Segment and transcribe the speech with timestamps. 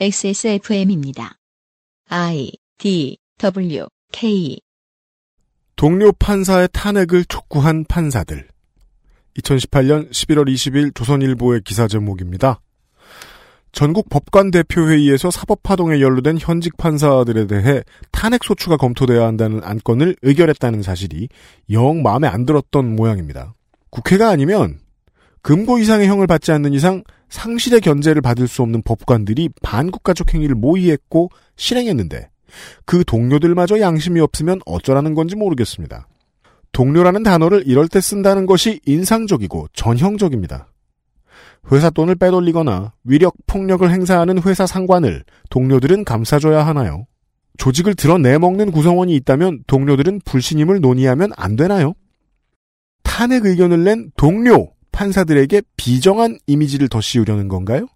[0.00, 1.36] XSFM입니다.
[2.08, 4.58] I D W K
[5.76, 8.48] 동료 판사의 탄핵을 촉구한 판사들.
[9.38, 12.60] 2018년 11월 20일 조선일보의 기사 제목입니다.
[13.70, 21.28] 전국 법관 대표회의에서 사법파동에 연루된 현직 판사들에 대해 탄핵 소추가 검토돼야 한다는 안건을 의결했다는 사실이
[21.70, 23.54] 영 마음에 안 들었던 모양입니다.
[23.90, 24.80] 국회가 아니면
[25.42, 27.02] 금고 이상의 형을 받지 않는 이상
[27.32, 32.28] 상실의 견제를 받을 수 없는 법관들이 반국가적 행위를 모의했고 실행했는데
[32.84, 36.06] 그 동료들마저 양심이 없으면 어쩌라는 건지 모르겠습니다.
[36.72, 40.68] 동료라는 단어를 이럴 때 쓴다는 것이 인상적이고 전형적입니다.
[41.72, 47.06] 회사 돈을 빼돌리거나 위력, 폭력을 행사하는 회사 상관을 동료들은 감싸줘야 하나요?
[47.56, 51.94] 조직을 드러내먹는 구성원이 있다면 동료들은 불신임을 논의하면 안 되나요?
[53.02, 57.86] 탄핵 의견을 낸 동료 판사들에게 비정한 이미지를 더 씌우려는 건가요?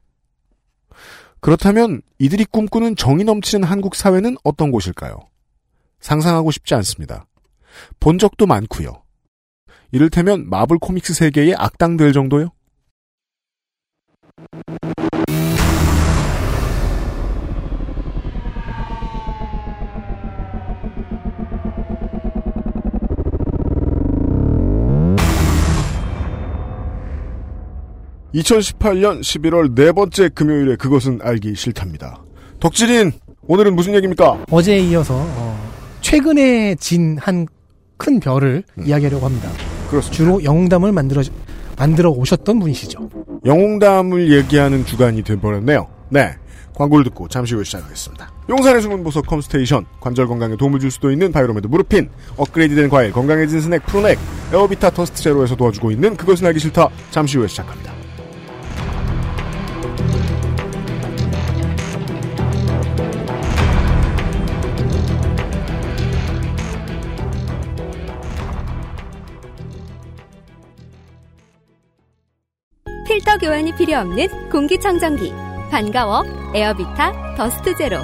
[1.40, 5.18] 그렇다면 이들이 꿈꾸는 정의 넘치는 한국 사회는 어떤 곳일까요?
[6.00, 7.26] 상상하고 싶지 않습니다.
[8.00, 9.02] 본 적도 많고요.
[9.92, 12.50] 이를테면 마블 코믹스 세계의 악당들 정도요?
[28.36, 32.22] 2018년 11월 네 번째 금요일에 그것은 알기 싫답니다.
[32.60, 33.12] 덕질인
[33.46, 34.44] 오늘은 무슨 얘기입니까?
[34.50, 35.70] 어제에 이어서 어,
[36.00, 37.46] 최근에 진 한
[37.98, 39.48] 큰 별을 이야기하려고 합니다.
[39.88, 40.14] 그렇습니다.
[40.14, 41.22] 주로 영웅담을 만들어
[41.78, 43.08] 만들어 오셨던 분이시죠.
[43.46, 45.86] 영웅담을 얘기하는 주간이 돼버렸네요.
[46.10, 46.34] 네.
[46.74, 48.30] 광고를 듣고 잠시 후에 시작하겠습니다.
[48.50, 53.62] 용산의 숨은 보석 컴스테이션, 관절 건강에 도움을 줄 수도 있는 바이로메드 무르핀, 업그레이드된 과일 건강해진
[53.62, 54.18] 스낵 프로넥,
[54.52, 56.90] 에어비타 더스트 제로에서 도와주고 있는 그것은 알기 싫다.
[57.10, 57.95] 잠시 후에 시작합니다.
[73.26, 75.32] 필터 교환이 필요 없는 공기청정기.
[75.72, 76.22] 반가워.
[76.54, 77.98] 에어비타 더스트 제로.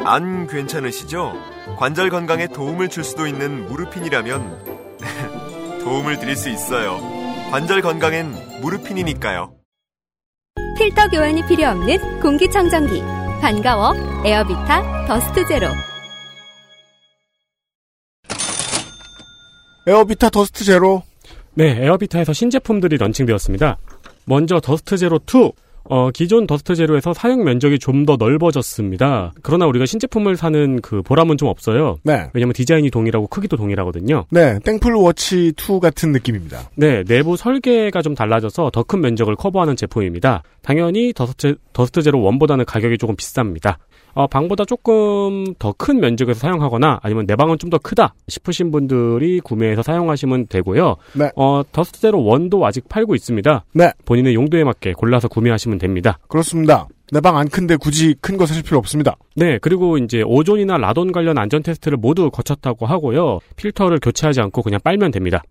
[0.00, 1.32] 안 괜찮으시죠?
[1.78, 4.98] 관절 건강에 도움을 줄 수도 있는 무르핀이라면
[5.84, 6.98] 도움을 드릴 수 있어요.
[7.52, 9.54] 관절 건강엔 무르핀이니까요.
[10.76, 13.00] 필터 교환이 필요 없는 공기청정기.
[13.40, 13.94] 반가워.
[14.24, 15.68] 에어비타 더스트 제로.
[19.86, 21.04] 에어비타 더스트 제로.
[21.54, 23.78] 네, 에어비타에서 신제품들이 런칭되었습니다.
[24.26, 25.52] 먼저 더스트 제로 2.
[25.86, 29.32] 어, 기존 더스트 제로에서 사용 면적이 좀 더 넓어졌습니다.
[29.42, 31.98] 그러나 우리가 신제품을 사는 그 보람은 좀 없어요.
[32.02, 32.28] 네.
[32.32, 34.24] 왜냐면 디자인이 동일하고 크기도 동일하거든요.
[34.30, 34.58] 네.
[34.64, 36.70] 땡플 워치 2 같은 느낌입니다.
[36.76, 40.42] 네, 내부 설계가 좀 달라져서 더 큰 면적을 커버하는 제품입니다.
[40.62, 43.76] 당연히 더스트, 더스트 제로 1보다는 가격이 조금 비쌉니다.
[44.14, 49.40] 어, 방보다 조금 더 큰 면적에서 사용하거나 아니면 내 방은 좀 더 크다 싶으신 분들이
[49.40, 50.96] 구매해서 사용하시면 되고요.
[51.14, 51.30] 네.
[51.36, 53.64] 어, 더스트 제로 1도 아직 팔고 있습니다.
[53.72, 53.90] 네.
[54.04, 56.18] 본인의 용도에 맞게 골라서 구매하시면 됩니다.
[56.28, 56.86] 그렇습니다.
[57.12, 59.16] 내 방 안 큰데 굳이 큰 거 사실 필요 없습니다.
[59.36, 63.40] 네, 그리고 이제 오존이나 라돈 관련 안전 테스트를 모두 거쳤다고 하고요.
[63.56, 65.42] 필터를 교체하지 않고 그냥 빨면 됩니다.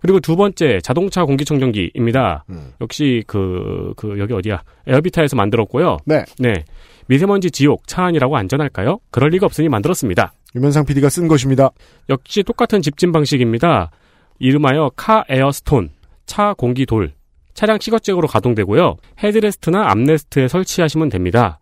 [0.00, 2.44] 그리고 두 번째 자동차 공기청정기입니다.
[2.50, 2.72] 음.
[2.80, 4.62] 역시 그, 그, 여기 어디야?
[4.86, 5.98] 에어비타에서 만들었고요.
[6.06, 6.24] 네.
[6.38, 6.64] 네.
[7.06, 8.98] 미세먼지 지옥, 차 안이라고 안전할까요?
[9.10, 10.32] 그럴 리가 없으니 만들었습니다.
[10.54, 11.70] 유면상 PD가 쓴 것입니다.
[12.08, 13.90] 역시 똑같은 집진 방식입니다.
[14.38, 15.90] 이름하여 카 에어스톤,
[16.26, 17.12] 차 공기 돌.
[17.54, 18.96] 차량 시거잭으로 가동되고요.
[19.22, 21.58] 헤드레스트나 암레스트에 설치하시면 됩니다.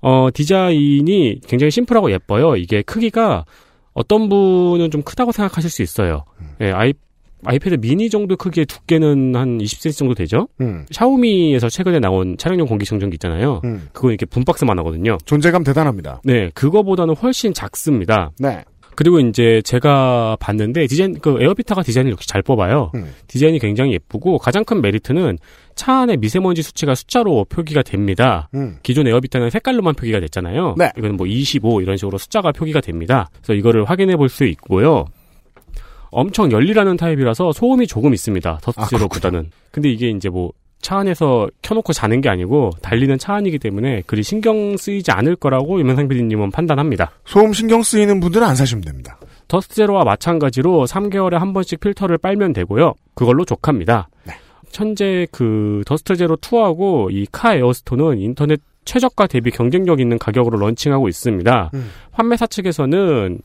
[0.00, 2.56] 어, 디자인이 굉장히 심플하고 예뻐요.
[2.56, 3.44] 이게 크기가
[3.92, 6.24] 어떤 분은 좀 크다고 생각하실 수 있어요.
[6.60, 6.92] 예, 아이,
[7.44, 10.48] 아이패드 미니 정도 크기의 두께는 한 20cm 정도 되죠?
[10.60, 10.86] 음.
[10.90, 13.60] 샤오미에서 최근에 나온 차량용 공기청정기 있잖아요.
[13.64, 13.88] 음.
[13.92, 15.18] 그거 이렇게 붐박스만 하거든요.
[15.26, 16.20] 존재감 대단합니다.
[16.24, 18.30] 네, 그거보다는 훨씬 작습니다.
[18.38, 18.64] 네.
[18.94, 22.90] 그리고 이제 제가 봤는데 디자인 그 에어비타가 디자인을 역시 잘 뽑아요.
[22.94, 23.12] 음.
[23.26, 25.36] 디자인이 굉장히 예쁘고 가장 큰 메리트는
[25.74, 28.48] 차 안에 미세먼지 수치가 숫자로 표기가 됩니다.
[28.54, 28.78] 음.
[28.82, 30.76] 기존 에어비타는 색깔로만 표기가 됐잖아요.
[30.78, 30.90] 네.
[30.96, 33.28] 이거는 뭐 25 이런 식으로 숫자가 표기가 됩니다.
[33.42, 35.04] 그래서 이거를 확인해 볼 수 있고요.
[36.10, 38.60] 엄청 열일하는 타입이라서 소음이 조금 있습니다.
[38.62, 39.50] 더스트제로보다는.
[39.70, 40.52] 근데 이게 이제 뭐
[40.86, 45.80] 차 안에서 켜놓고 자는 게 아니고 달리는 차 안이기 때문에 그리 신경 쓰이지 않을 거라고
[45.80, 47.10] 유명상 PD님은 판단합니다.
[47.24, 49.18] 소음 신경 쓰이는 분들은 안 사시면 됩니다.
[49.48, 52.94] 더스트 제로와 마찬가지로 3개월에 한 번씩 필터를 빨면 되고요.
[53.14, 54.08] 그걸로 족합니다.
[54.26, 54.34] 네.
[54.72, 61.08] 현재 그 더스트 제로 2하고 이 카 에어스톤은 인터넷 최저가 대비 경쟁력 있는 가격으로 런칭하고
[61.08, 61.70] 있습니다.
[61.74, 61.90] 음.
[62.12, 63.40] 판매사 측에서는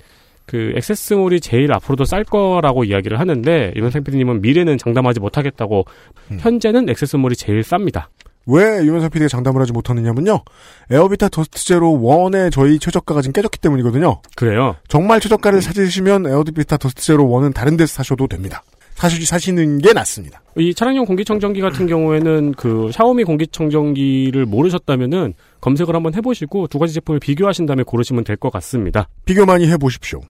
[0.45, 5.85] 그 액세스몰이 제일 앞으로도 쌀 거라고 이야기를 하는데 이명상 PD님은 미래는 장담하지 못하겠다고
[6.31, 6.37] 음.
[6.39, 8.07] 현재는 액세스몰이 제일 쌉니다.
[8.47, 10.43] 왜 유면상 PD가 장담을 하지 못하느냐면요.
[10.89, 14.21] 에어비타 더스트 제로 1의 저희 최저가가 지금 깨졌기 때문이거든요.
[14.35, 14.75] 그래요.
[14.87, 18.63] 정말 최저가를 찾으시면 에어비타 더스트 제로 1은 다른 데서 사셔도 됩니다.
[18.95, 20.41] 사시, 사시는 게 낫습니다.
[20.57, 27.19] 이 차량용 공기청정기 같은 경우에는 그 샤오미 공기청정기를 모르셨다면은 검색을 한번 해보시고 두 가지 제품을
[27.19, 29.07] 비교하신 다음에 고르시면 될 것 같습니다.
[29.25, 30.21] 비교 많이 해보십시오.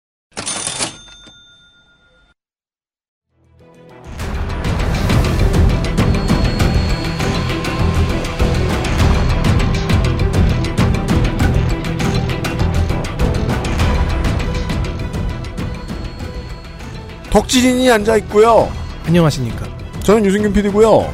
[17.31, 18.69] 덕질인이 앉아 있고요.
[19.05, 19.65] 안녕하십니까.
[20.03, 21.11] 저는 유승균 PD고요.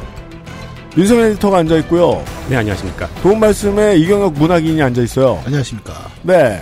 [0.96, 2.24] 윤세민 에디터가 앉아 있고요.
[2.50, 3.08] 네, 안녕하십니까.
[3.22, 5.40] 도움 말씀에 이경혁 문학인이 앉아 있어요.
[5.46, 5.94] 안녕하십니까.
[6.22, 6.60] 네.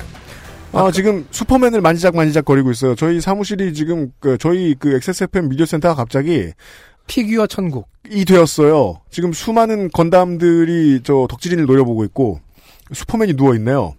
[0.73, 2.94] 아, 지금 슈퍼맨을 만지작 만지작 거리고 있어요.
[2.97, 6.53] 저희 사무실이 지금 그 저희 그 XSFM 미디어 센터가 갑자기
[7.06, 7.88] 피규어 천국.
[8.11, 9.00] 이 되었어요.
[9.11, 12.41] 지금 수많은 건담들이 저 덕질인을 노려보고 있고
[12.93, 13.94] 슈퍼맨이 누워 있네요.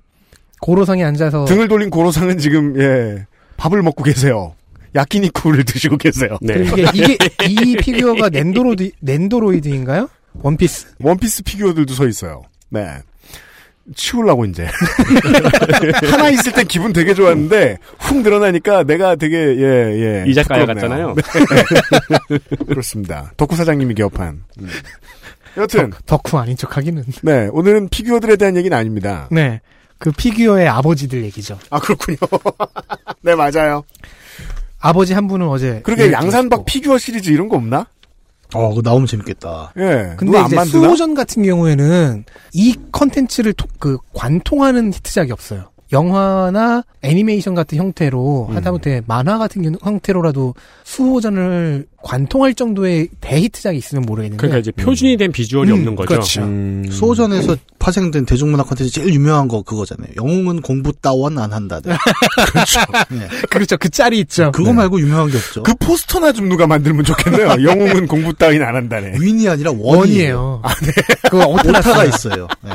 [0.61, 3.25] 고로상에 앉아서 등을 돌린 고로상은 지금 예
[3.57, 4.53] 밥을 먹고 계세요.
[4.97, 6.37] 야끼니쿠를 드시고 계세요.
[6.41, 6.55] 네.
[6.93, 10.09] 이게, 이게 이 피규어가 넨도로드 넨도로이드인가요?
[10.41, 10.87] 원피스.
[10.99, 12.41] 원피스 피규어들도 서 있어요.
[12.69, 12.85] 네.
[13.95, 14.67] 치우려고 이제
[16.11, 21.15] 하나 있을 땐 기분 되게 좋았는데 훅 늘어나니까 내가 되게 예예 이 작가야 같잖아요.
[22.67, 23.31] 그렇습니다.
[23.37, 24.43] 덕후 사장님이 개업한.
[24.59, 24.69] 음.
[25.55, 27.03] 여튼 덕후 아닌 척 하기는.
[27.23, 29.29] 네 오늘은 피규어들에 대한 얘기는 아닙니다.
[29.31, 29.61] 네.
[29.99, 31.57] 그 피규어의 아버지들 얘기죠.
[31.69, 32.17] 아 그렇군요.
[33.23, 33.83] 네 맞아요.
[34.79, 35.81] 아버지 한 분은 어제.
[35.83, 36.65] 그러게 일찍 양산박.
[36.65, 37.87] 피규어 시리즈 이런 거 없나?
[38.53, 39.73] 어, 그거 나오면 재밌겠다.
[39.77, 40.13] 예.
[40.17, 40.65] 근데 이제 만드나?
[40.65, 45.69] 수호전 같은 경우에는 이 컨텐츠를 토- 그 관통하는 히트작이 없어요.
[45.91, 48.55] 영화나 애니메이션 같은 형태로 음.
[48.55, 50.53] 하다못해 만화 같은 형태로라도
[50.83, 56.07] 수호전을 관통할 정도의 대히트작이 있으면 모르겠는데 그러니까 이제 표준이 된 비주얼이 음, 없는 거죠.
[56.07, 56.41] 그렇죠.
[56.43, 56.85] 음.
[56.89, 60.09] 수호전에서 파생된 대중문화 콘텐츠 제일 유명한 거 그거잖아요.
[60.15, 61.79] 영웅은 공부 따윈 안 한다.
[61.81, 62.79] 그렇죠.
[63.09, 63.27] 네.
[63.49, 64.51] 그렇죠 그 짤이 있죠.
[64.51, 65.63] 그거 말고 유명한 게 없죠.
[65.63, 67.63] 그 포스터나 좀 누가 만들면 좋겠네요.
[67.67, 69.17] 영웅은 공부 따윈 안 한다네.
[69.19, 69.97] 윈이 아니라 원이에요.
[69.97, 70.61] 원이에요.
[70.63, 70.91] 아, 네.
[71.29, 72.47] 그거 오타가 오타가 있어요.
[72.63, 72.71] 네.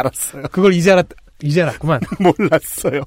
[0.00, 0.42] 알았어요.
[0.50, 1.06] 그걸 이제 알았
[1.42, 2.00] 이제 알았구만.
[2.38, 3.02] 몰랐어요.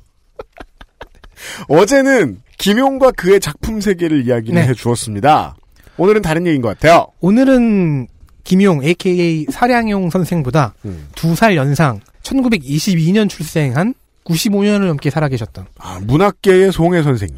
[1.68, 4.68] 어제는 김용과 그의 작품 세계를 이야기를 네.
[4.68, 5.56] 해 주었습니다.
[5.98, 7.08] 오늘은 다른 얘기인 것 같아요.
[7.20, 8.08] 오늘은
[8.44, 11.08] 김용 AKA 사량용 선생보다 음.
[11.16, 13.94] 두살 연상 1922년 출생한
[14.26, 17.38] 95년을 넘게 살아계셨던 아, 만화계의 송해 선생님.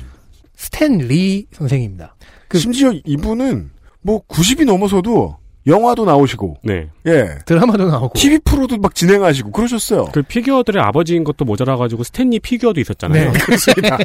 [0.55, 2.15] 스탠 리 선생입니다.
[2.47, 5.37] 그- 심지어 이분은 뭐 90이 넘어서도
[5.67, 6.89] 영화도 나오시고, 네.
[7.07, 7.39] 예.
[7.45, 10.05] 드라마도 나오고 TV 프로도 막 진행하시고 그러셨어요.
[10.13, 13.31] 그 피규어들의 아버지인 것도 모자라가지고 스탠리 피규어도 있었잖아요.
[13.31, 13.39] 네.
[13.39, 13.97] 그렇습니다.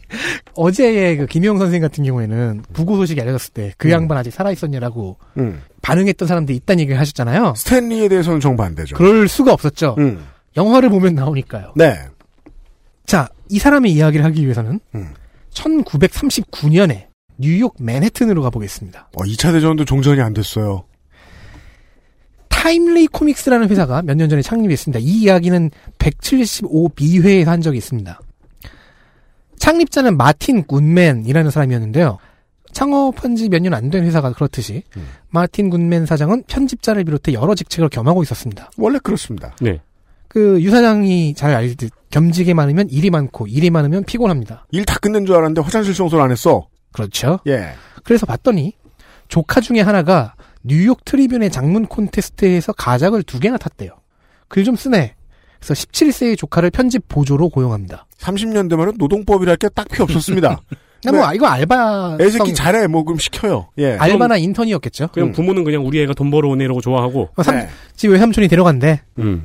[0.56, 5.60] 어제의 그 김용 선생 같은 경우에는 부고 소식이 알려졌을 때 그 양반 아직 살아있었냐라고 음.
[5.82, 7.54] 반응했던 사람들이 있다는 얘기를 하셨잖아요.
[7.56, 8.96] 스탠리에 대해서는 정반대죠.
[8.96, 9.96] 그럴 수가 없었죠.
[9.98, 10.24] 음.
[10.56, 11.72] 영화를 보면 나오니까요.
[11.76, 11.98] 네.
[13.06, 15.14] 자, 이 사람의 이야기를 하기 위해서는 음.
[15.52, 17.06] 1939년에
[17.38, 19.08] 뉴욕 맨해튼으로 가보겠습니다.
[19.16, 20.84] 어, 2차 대전도 종전이 안 됐어요.
[22.66, 25.00] 타임리 코믹스라는 회사가 몇 년 전에 창립했습니다.
[25.00, 28.20] 이 이야기는 175비회에서 한 적이 있습니다.
[29.58, 32.18] 창립자는 마틴 굿맨이라는 사람이었는데요.
[32.72, 35.06] 창업한 지 몇 년 안 된 회사가 그렇듯이 음.
[35.30, 38.70] 마틴 굿맨 사장은 편집자를 비롯해 여러 직책을 겸하고 있었습니다.
[38.78, 39.56] 원래 그렇습니다.
[39.60, 39.80] 네.
[40.28, 44.66] 그 유사장이 잘 알듯 겸직이 많으면 일이 많고 일이 많으면 피곤합니다.
[44.70, 46.68] 일 다 끝낸 줄 알았는데 화장실 청소를 안 했어.
[46.92, 47.40] 그렇죠.
[47.48, 47.72] 예.
[48.04, 48.72] 그래서 봤더니
[49.28, 53.90] 조카 중에 하나가 뉴욕 트리뷴의 장문 콘테스트에서 가작을 두 개나 탔대요.
[54.48, 55.14] 글 좀 쓰네.
[55.58, 58.06] 그래서 17세의 조카를 편집 보조로 고용합니다.
[58.18, 60.60] 30년대 말은 노동법이랄 게딱 필요 없었습니다.
[61.10, 62.86] 뭐 아, 이거 알바 애새끼 잘해.
[62.86, 63.68] 뭐 그럼 시켜요.
[63.78, 63.96] 예.
[63.96, 65.08] 알바나 인턴이었겠죠.
[65.12, 65.32] 그냥 음.
[65.32, 67.30] 부모는 그냥 우리 애가 돈 벌어오네 이러고 좋아하고.
[67.34, 67.68] 어, 삼, 네.
[67.96, 69.00] 집 외삼촌이 데려간대.
[69.18, 69.44] 음.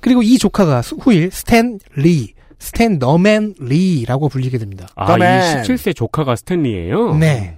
[0.00, 4.86] 그리고 이 조카가 수- 후일 스탠 리, 스탠 너맨 리라고 불리게 됩니다.
[4.94, 7.14] 아, 그러면- 이 17세 조카가 스탠 리예요.
[7.16, 7.56] 네.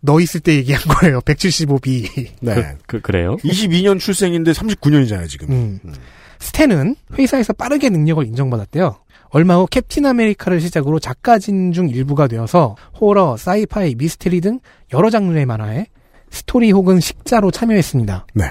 [0.00, 1.20] 너 있을 때 얘기한 거예요.
[1.20, 2.30] 175B.
[2.40, 2.54] 네.
[2.54, 3.36] 그, 그 그 래요?
[3.38, 5.50] 22년 출생인데 39년이잖아요, 지금.
[5.50, 5.80] 음.
[5.84, 5.94] 음.
[6.38, 9.00] 스탠은 회사에서 빠르게 능력을 인정받았대요.
[9.30, 14.60] 얼마 후 캡틴 아메리카를 시작으로 작가진 중 일부가 되어서 호러, sci-fi, 미스테리 등
[14.94, 15.86] 여러 장르의 만화에
[16.30, 18.26] 스토리 혹은 식자로 참여했습니다.
[18.34, 18.44] 네.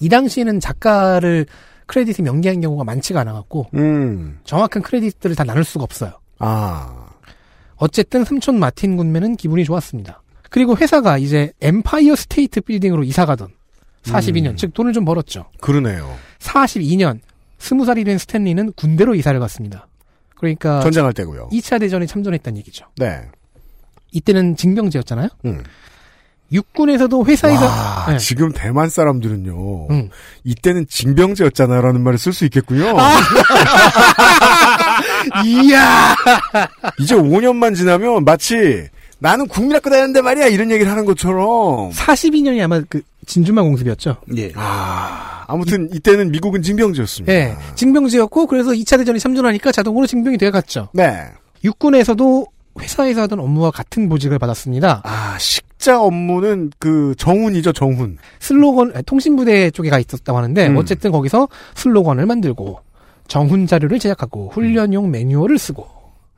[0.00, 1.46] 이 당시에는 작가를
[1.86, 4.38] 크레딧에 명기한 경우가 많지가 않아갖고 음.
[4.44, 6.12] 정확한 크레딧들을 다 나눌 수가 없어요.
[6.38, 7.06] 아.
[7.76, 10.22] 어쨌든 삼촌 마틴 굿맨은 기분이 좋았습니다.
[10.54, 13.48] 그리고 회사가 이제 엠파이어 스테이트 빌딩으로 이사 가던
[14.04, 14.56] 42년, 음.
[14.56, 15.46] 즉 돈을 좀 벌었죠.
[15.60, 16.16] 그러네요.
[16.38, 17.18] 42년,
[17.58, 19.88] 20살이 된 스탠리는 군대로 이사를 갔습니다.
[20.36, 21.48] 그러니까 전쟁할 때고요.
[21.50, 22.86] 2차 대전에 참전했다는 얘기죠.
[22.98, 23.22] 네.
[24.12, 25.28] 이때는 징병제였잖아요.
[25.44, 25.64] 음.
[26.52, 28.18] 육군에서도 회사에서 와, 네.
[28.18, 29.88] 지금 대만 사람들은요.
[29.90, 30.10] 음.
[30.44, 32.96] 이때는 징병제였잖아라는 말을 쓸 수 있겠군요.
[32.96, 33.18] 아.
[35.44, 36.14] 이야
[37.00, 38.88] 이제 5년만 지나면 마치
[39.24, 44.18] 나는 국민학교 다녔는데 말이야 이런 얘기를 하는 것처럼 42년이 아마 그 진주만 공습이었죠.
[44.36, 44.52] 예.
[44.54, 47.32] 아, 아무튼 이 때는 미국은 징병제였습니다.
[47.32, 50.90] 예, 징병제였고 그래서 2차 대전이 참전하니까 자동으로 징병이 되어갔죠.
[50.92, 51.24] 네.
[51.64, 52.46] 육군에서도
[52.78, 55.00] 회사에서 하던 업무와 같은 보직을 받았습니다.
[55.04, 58.18] 아, 식자 업무는 그 정훈이죠, 정훈.
[58.40, 60.76] 슬로건 통신부대 쪽에 가 있었다고 하는데 음.
[60.76, 62.78] 어쨌든 거기서 슬로건을 만들고
[63.26, 65.88] 정훈 자료를 제작하고 훈련용 매뉴얼을 쓰고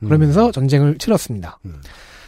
[0.05, 1.59] 그러면서 전쟁을 치렀습니다.
[1.65, 1.81] 음.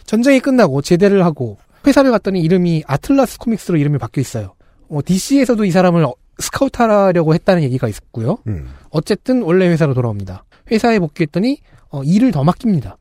[0.08, 4.54] 전쟁이 끝나고 제대를 하고 회사를 갔더니 이름이 아틀라스 코믹스로 이름이 바뀌어 있어요.
[4.88, 8.38] 어, DC에서도 이 사람을 어, 스카우트하려고 했다는 얘기가 있고요.
[8.46, 8.70] 음.
[8.88, 10.44] 어쨌든 원래 회사로 돌아옵니다.
[10.70, 11.60] 회사에 복귀했더니
[11.90, 12.96] 어, 일을 더 맡깁니다.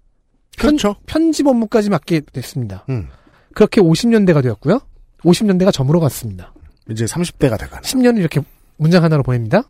[0.57, 0.97] 편- 그렇죠.
[1.05, 2.83] 편집 업무까지 맡게 됐습니다.
[2.89, 3.07] 음.
[3.55, 4.81] 그렇게 50년대가 되었고요.
[5.21, 6.53] 50년대가 저물어 갔습니다.
[6.89, 7.83] 이제 30대가 돼가는.
[7.83, 8.41] 10년을 이렇게
[8.75, 9.63] 문장 하나로 보냅니다.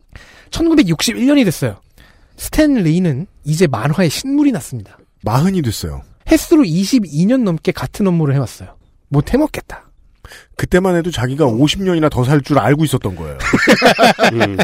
[0.50, 1.76] 1961년이 됐어요.
[2.36, 4.98] 스탠 리는 이제 만화의 신물이 났습니다.
[5.22, 6.02] 마흔이 됐어요.
[6.30, 8.76] 횟수로 22년 넘게 같은 업무를 해왔어요.
[9.08, 9.90] 못 해먹겠다.
[10.56, 13.38] 그때만 해도 자기가 50년이나 더 살 줄 알고 있었던 거예요.
[14.34, 14.56] 음.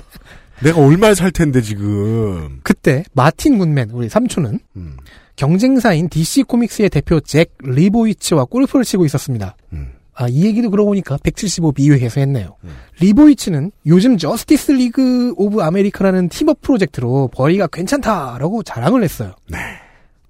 [0.63, 2.61] 내가 얼마를 살 텐데 지금.
[2.63, 4.97] 그때 마틴 굿맨 우리 삼촌은 음.
[5.37, 9.57] 경쟁사인 DC 코믹스의 대표 잭 리보이츠와 골프를 치고 있었습니다.
[9.73, 9.93] 음.
[10.17, 12.57] 아, 이 얘기도 그러고 보니까 175B회에서 했네요.
[12.63, 12.71] 음.
[13.01, 19.33] 리보이츠는 요즘 저스티스 리그 오브 아메리카라는 team-up 프로젝트로 벌이가 괜찮다라고 자랑을 했어요.
[19.49, 19.59] 네.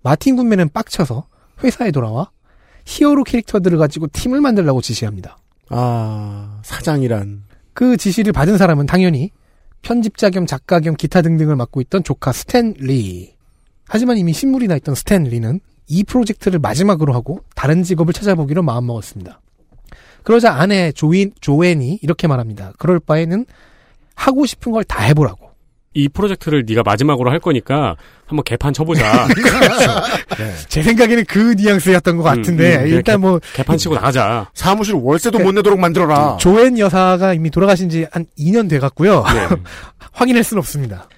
[0.05, 1.27] 마틴 굿맨은 빡쳐서
[1.65, 2.31] 회사에 돌아와
[2.85, 5.39] 히어로 캐릭터들을 가지고 팀을 만들라고 지시합니다.
[5.71, 7.45] 아, 사장이란.
[7.73, 9.31] 그 지시를 받은 사람은 당연히
[9.83, 13.35] 편집자 겸 작가 겸 기타 등등을 맡고 있던 조카 스탠 리.
[13.89, 19.41] 하지만 이미 신물이 나 있던 스탠 리는 이 프로젝트를 마지막으로 하고 다른 직업을 찾아보기로 마음먹었습니다.
[20.23, 22.73] 그러자 아내 조인, 조앤이 이렇게 말합니다.
[22.79, 23.45] 그럴 바에는
[24.15, 25.51] 하고 싶은 걸 다 해보라고.
[25.95, 27.97] 이 프로젝트를 네가 마지막으로 할 거니까
[28.27, 29.29] 한번 개판 쳐보자.
[30.69, 34.51] 제 생각에는 그 뉘앙스였던 것 같은데 음, 음, 일단 뭐 개판 치고 나가자.
[34.55, 36.37] 사무실 월세도 못 내도록 만들어라.
[36.39, 39.25] 조앤 여사가 이미 돌아가신 지 한 2년 돼갔고요.
[39.33, 39.49] 네.
[40.13, 41.09] 확인할 수는 없습니다.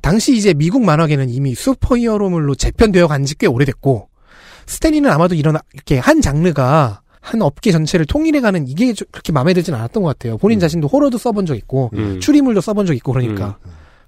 [0.00, 4.08] 당시 이제 미국 만화계는 이미 슈퍼히어로물로 재편되어 간 지 꽤 오래됐고
[4.66, 9.74] 스탠리는 아마도 이런 이렇게 한 장르가 한 업계 전체를 통일해가는 이게 좀 그렇게 마음에 들진
[9.74, 10.38] 않았던 것 같아요.
[10.38, 12.18] 본인 자신도 호러도 써본 적 있고 음.
[12.20, 13.58] 추리물도 써본 적 있고 그러니까.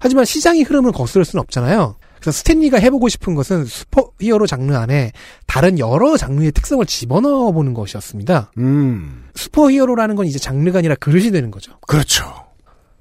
[0.04, 1.96] 하지만 시장의 흐름을 거스를 수는 없잖아요.
[2.20, 5.12] 그래서 스탠리가 해보고 싶은 것은 슈퍼히어로 장르 안에
[5.46, 8.52] 다른 여러 장르의 특성을 집어넣어 보는 것이었습니다.
[8.58, 11.78] 음, 슈퍼히어로라는 건 이제 장르가 아니라 그릇이 되는 거죠.
[11.87, 12.26] 그렇죠.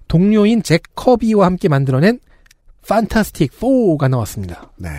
[0.08, 2.22] 동료인 잭 커비와 함께 만들어낸
[2.88, 4.72] 판타스틱 4가 나왔습니다.
[4.78, 4.90] 네.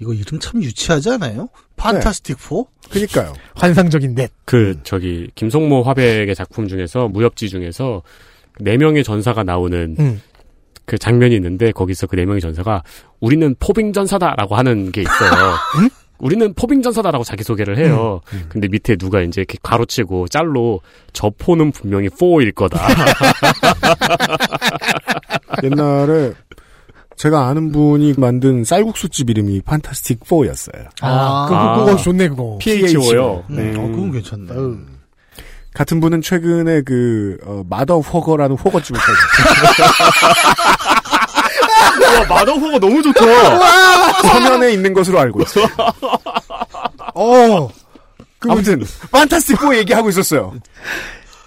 [0.00, 1.50] 이거 이름 참 유치하지 않아요?
[1.76, 2.64] 판타스틱 4?
[2.90, 3.34] 그니까요.
[3.54, 4.30] 환상적인 넷.
[4.46, 8.02] 그 저기 김성모 화백의 작품 중에서 무협지 중에서
[8.60, 10.22] 네 명의 전사가 나오는 음.
[10.86, 12.82] 그 장면이 있는데 거기서 그 네 명의 전사가
[13.20, 15.54] 우리는 포빙 전사다라고 하는 게 있어요.
[16.18, 18.20] 우리는 포빙 전사다라고 자기 소개를 해요.
[18.48, 20.80] 근데 밑에 누가 이제 이렇게 가로치고 짤로
[21.12, 22.78] 저 포는 분명히 4일 거다.
[25.64, 26.32] 옛날에
[27.16, 30.86] 제가 아는 분이 만든 쌀국수집 이름이 판타스틱 4였어요.
[31.02, 31.84] 아, 그거, 아.
[31.84, 32.58] 그거 좋네, 그거.
[32.60, 33.44] PHO요.
[33.50, 33.70] 음, 네.
[33.78, 34.52] 어, 그건 괜찮네.
[35.74, 39.88] 같은 분은 최근에 그 어, 마더 허거라는 허거집을 찾았어요.
[42.18, 43.20] 와, 마더호가 너무 좋다.
[44.22, 45.66] 서면에 있는 것으로 알고 있어요.
[47.14, 47.68] 어,
[48.48, 50.54] 아무튼 판타스틱 4 얘기하고 있었어요.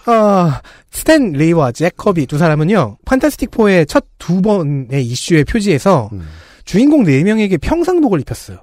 [0.05, 6.27] 아, 스탠 리와 잭 커비 두 사람은요, 판타스틱 4의 첫 두 번의 이슈의 표지에서 음.
[6.63, 8.57] 주인공 네 명에게 평상복을 입혔어요.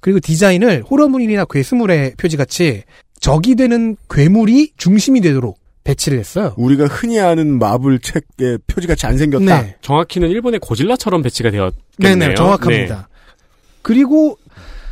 [0.00, 2.82] 그리고 디자인을 호러물이나 괴수물의 표지같이
[3.20, 6.52] 적이 되는 괴물이 중심이 되도록 배치를 했어요.
[6.56, 9.62] 우리가 흔히 아는 마블 책의 표지같이 안 생겼다.
[9.62, 9.76] 네.
[9.82, 12.16] 정확히는 일본의 고질라처럼 배치가 되었겠네요.
[12.18, 13.08] 네네, 정확합니다.
[13.82, 14.36] 그리고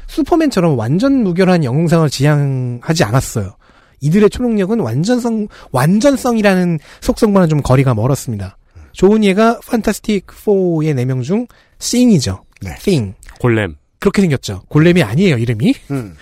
[0.06, 3.56] 슈퍼맨처럼 완전 무결한 영웅상을 지향하지 않았어요.
[4.00, 8.56] 이들의 초능력은 완전성, 완전성이라는 속성과는 좀 거리가 멀었습니다.
[8.92, 11.46] 좋은 예가 판타스틱 4의 4명 중
[11.78, 12.44] 싱이죠.
[12.62, 12.76] 네.
[12.78, 13.06] 싱.
[13.06, 13.14] 네.
[13.40, 13.74] 골렘.
[13.98, 14.62] 그렇게 생겼죠.
[14.68, 15.74] 골렘이 아니에요, 이름이.
[15.90, 16.14] 음,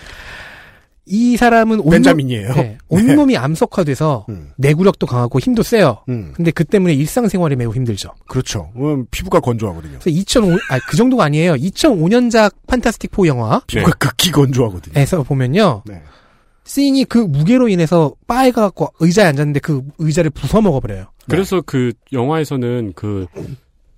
[1.04, 2.54] 이 사람은 온몸, 벤자민이에요.
[2.54, 6.04] 네, 온몸이 암석화돼서 음, 내구력도 강하고 힘도 세요.
[6.08, 8.10] 음, 근데 그 때문에 일상생활이 매우 힘들죠.
[8.28, 8.70] 그렇죠.
[8.76, 9.98] 음, 피부가 건조하거든요.
[10.00, 11.54] 그래서 2005, 아, 그 정도가 아니에요.
[11.54, 15.00] 2005년작 판타스틱 4 영화, 피부가 극히 건조하거든요.
[15.00, 15.82] 에서 보면요.
[15.86, 16.02] 네.
[16.64, 21.06] 씬이 그 무게로 인해서 빠해가갖고 의자에 앉았는데 그 의자를 부숴 먹어버려요.
[21.28, 23.26] 그래서 그 영화에서는 그,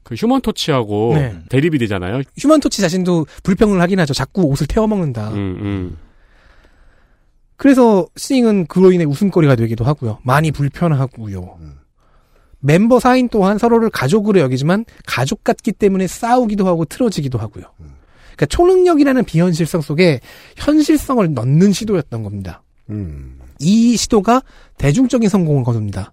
[0.03, 1.35] 그 휴먼 토치하고 네.
[1.51, 2.23] 대립이 되잖아요.
[2.39, 4.15] 휴먼 토치 자신도 불평을 하긴 하죠.
[4.15, 5.31] 자꾸 옷을 태워 먹는다.
[5.31, 5.99] 음, 음.
[7.57, 10.19] 그래서 싱은 그로 인해 웃음거리가 되기도 하고요.
[10.23, 11.59] 많이 불편하고요.
[11.61, 11.79] 음.
[12.61, 17.65] 멤버 사인 또한 서로를 가족으로 여기지만 가족 같기 때문에 싸우기도 하고 틀어지기도 하고요.
[18.35, 20.21] 그러니까 초능력이라는 비현실성 속에
[20.57, 22.63] 현실성을 넣는 시도였던 겁니다.
[22.91, 23.39] 음.
[23.61, 24.43] 이 시도가
[24.79, 26.13] 대중적인 성공을 거둡니다.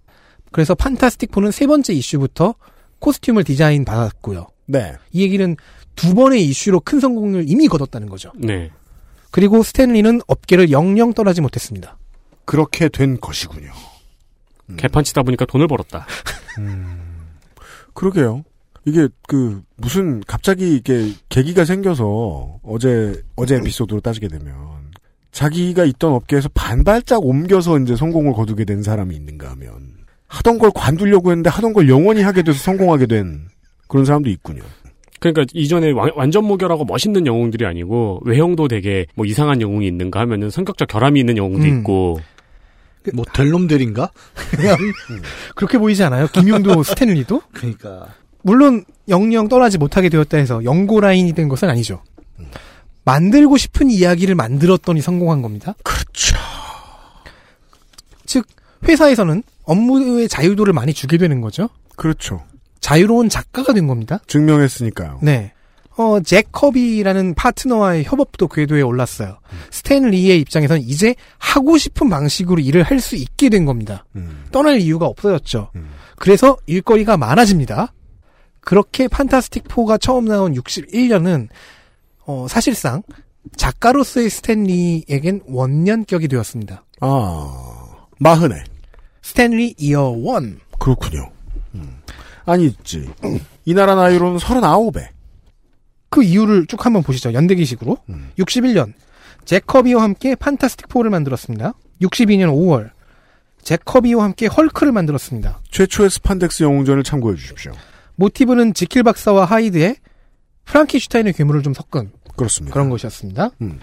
[0.51, 2.55] 그래서 판타스틱 4는 세 번째 이슈부터
[2.99, 4.47] 코스튬을 디자인 받았고요.
[4.67, 4.93] 네.
[5.11, 5.55] 이 얘기는
[5.95, 8.31] 두 번의 이슈로 큰 성공을 이미 거뒀다는 거죠.
[8.35, 8.69] 네.
[9.31, 11.97] 그리고 스탠리는 업계를 영영 떠나지 못했습니다.
[12.45, 13.71] 그렇게 된 것이군요.
[14.77, 16.05] 개판 치다 보니까 돈을 벌었다.
[17.93, 18.43] 그러게요.
[18.85, 24.55] 이게 그 무슨 갑자기 이게 계기가 생겨서 어제 어제 에피소드로 따지게 되면
[25.31, 29.93] 자기가 있던 업계에서 반발짝 옮겨서 이제 성공을 거두게 된 사람이 있는가 하면
[30.27, 33.47] 하던 걸 관두려고 했는데 하던 걸 영원히 하게 돼서 성공하게 된
[33.87, 34.63] 그런 사람도 있군요.
[35.21, 40.49] 그러니까 이전에 완- 완전 무결하고 멋있는 영웅들이 아니고 외형도 되게 뭐 이상한 영웅이 있는가 하면은
[40.49, 41.77] 성격적 결함이 있는 영웅도 음.
[41.77, 42.19] 있고
[43.13, 44.11] 뭐 델놈델인가?
[45.55, 46.27] 그렇게 보이지 않아요?
[46.27, 47.41] 김용도 스탠리도?
[47.53, 48.07] 그러니까
[48.41, 52.01] 물론 영영 떠나지 못하게 되었다 해서 연고 라인이 된 것은 아니죠.
[53.05, 55.75] 만들고 싶은 이야기를 만들었더니 성공한 겁니다.
[55.83, 56.35] 그렇죠.
[58.25, 58.47] 즉
[58.87, 61.69] 회사에서는 업무의 자유도를 많이 주게 되는 거죠.
[61.95, 62.43] 그렇죠.
[62.81, 64.19] 자유로운 작가가 된 겁니다.
[64.27, 65.19] 증명했으니까요.
[65.21, 65.53] 네.
[65.97, 69.37] 어, 잭 커비라는 파트너와의 협업도 궤도에 올랐어요.
[69.69, 74.05] 스탠 리의 입장에서는 이제 하고 싶은 방식으로 일을 할 수 있게 된 겁니다.
[74.15, 74.45] 음.
[74.51, 75.71] 떠날 이유가 없어졌죠.
[75.75, 75.89] 음.
[76.17, 77.93] 그래서 일거리가 많아집니다.
[78.61, 81.49] 그렇게 판타스틱 4가 처음 나온 61년은
[82.25, 83.01] 어, 사실상
[83.57, 86.83] 작가로서의 스탠리에겐 원년격이 되었습니다.
[87.01, 88.63] 아 마흔에
[89.23, 90.59] 스탠리 이어 1.
[90.79, 91.31] 그렇군요.
[92.45, 92.49] 음.
[92.49, 93.09] 아니 있지.
[93.65, 95.09] 이 나라 나이로는 서른아홉에
[96.09, 97.33] 그 이유를 쭉 한번 보시죠.
[97.33, 97.97] 연대기식으로.
[98.09, 98.31] 음.
[98.37, 98.93] 61년
[99.45, 101.73] 잭 커비와 함께 판타스틱 4를 만들었습니다.
[102.01, 102.91] 62년 5월
[103.63, 105.61] 잭 커비와 함께 헐크를 만들었습니다.
[105.71, 107.71] 최초의 스판덱스 영웅전을 참고해 주십시오.
[108.15, 109.95] 모티브는 지킬 박사와 하이드에
[110.65, 112.73] 프랑켄슈타인의 괴물을 좀 섞은 그렇습니다.
[112.73, 113.51] 그런 것이었습니다.
[113.61, 113.79] 음.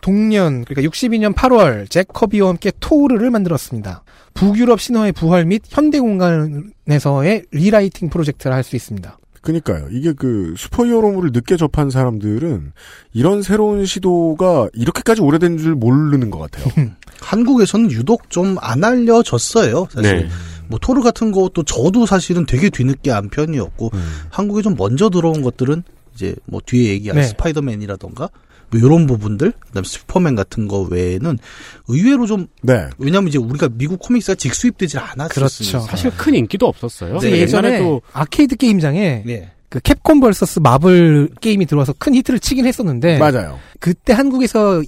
[0.00, 4.02] 동년 그러니까 62년 8월 잭 커비와 함께 토르를 만들었습니다.
[4.38, 9.18] 북유럽 신화의 부활 및 현대 공간에서의 rewriting 프로젝트를 할 수 있습니다.
[9.40, 9.86] 그니까요.
[9.90, 12.72] 이게 그 슈퍼히어로물을 늦게 접한 사람들은
[13.14, 16.66] 이런 새로운 시도가 이렇게까지 오래된 줄 모르는 것 같아요.
[17.20, 19.86] 한국에서는 유독 좀 안 알려졌어요.
[19.90, 20.28] 사실 네.
[20.68, 24.16] 뭐 토르 같은 것도 저도 사실은 되게 뒤늦게 안 편이었고 음.
[24.30, 25.82] 한국에 좀 먼저 들어온 것들은
[26.14, 27.26] 이제 뭐 뒤에 얘기할 네.
[27.28, 28.28] 스파이더맨이라던가
[28.70, 31.38] 뭐 이런 부분들 그다음 에 슈퍼맨 같은 거 외에는
[31.88, 32.88] 의외로 좀 네.
[32.98, 35.80] 왜냐면 이제 우리가 미국 코믹스가 직수입되질 않았었으니까 그렇죠.
[35.80, 37.18] 사실 큰 인기도 없었어요.
[37.18, 39.52] 그래서 네, 예전에 옛날에도 아케이드 게임장에 네.
[39.68, 43.58] 그 캡콤 vs 마블 게임이 들어와서 큰 히트를 치긴 했었는데 맞아요.
[43.80, 44.82] 그때 한국에서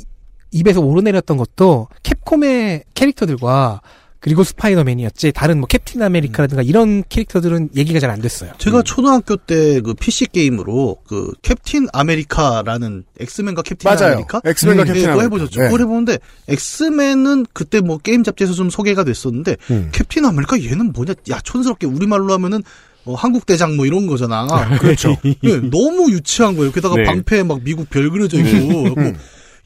[0.52, 3.80] 입에서 오르내렸던 것도 캡콤의 캐릭터들과
[4.20, 8.52] 그리고 스파이더맨이었지 다른 뭐 캡틴 아메리카라든가 이런 캐릭터들은 얘기가 잘 안 됐어요.
[8.58, 14.12] 제가 초등학교 때 그 PC 게임으로 그 캡틴 아메리카라는 엑스맨과 캡틴 맞아요.
[14.12, 15.22] 아메리카 엑스맨과 음, 캡틴 네, 그거 아메리카.
[15.36, 15.60] 해보셨죠.
[15.60, 15.66] 네.
[15.68, 19.88] 그걸 해보는데 엑스맨은 그때 뭐 게임 잡지에서 좀 소개가 됐었는데 음.
[19.92, 22.62] 캡틴 아메리카 얘는 뭐냐 야 촌스럽게 우리말로 하면은
[23.06, 24.46] 어, 한국 대장 뭐 이런 거잖아.
[24.78, 25.16] 그렇죠.
[25.24, 26.70] 예, 너무 유치한 거예요.
[26.72, 27.04] 게다가 네.
[27.04, 28.82] 방패에 막 미국 별 그려져 있고.
[28.94, 29.00] 그래갖고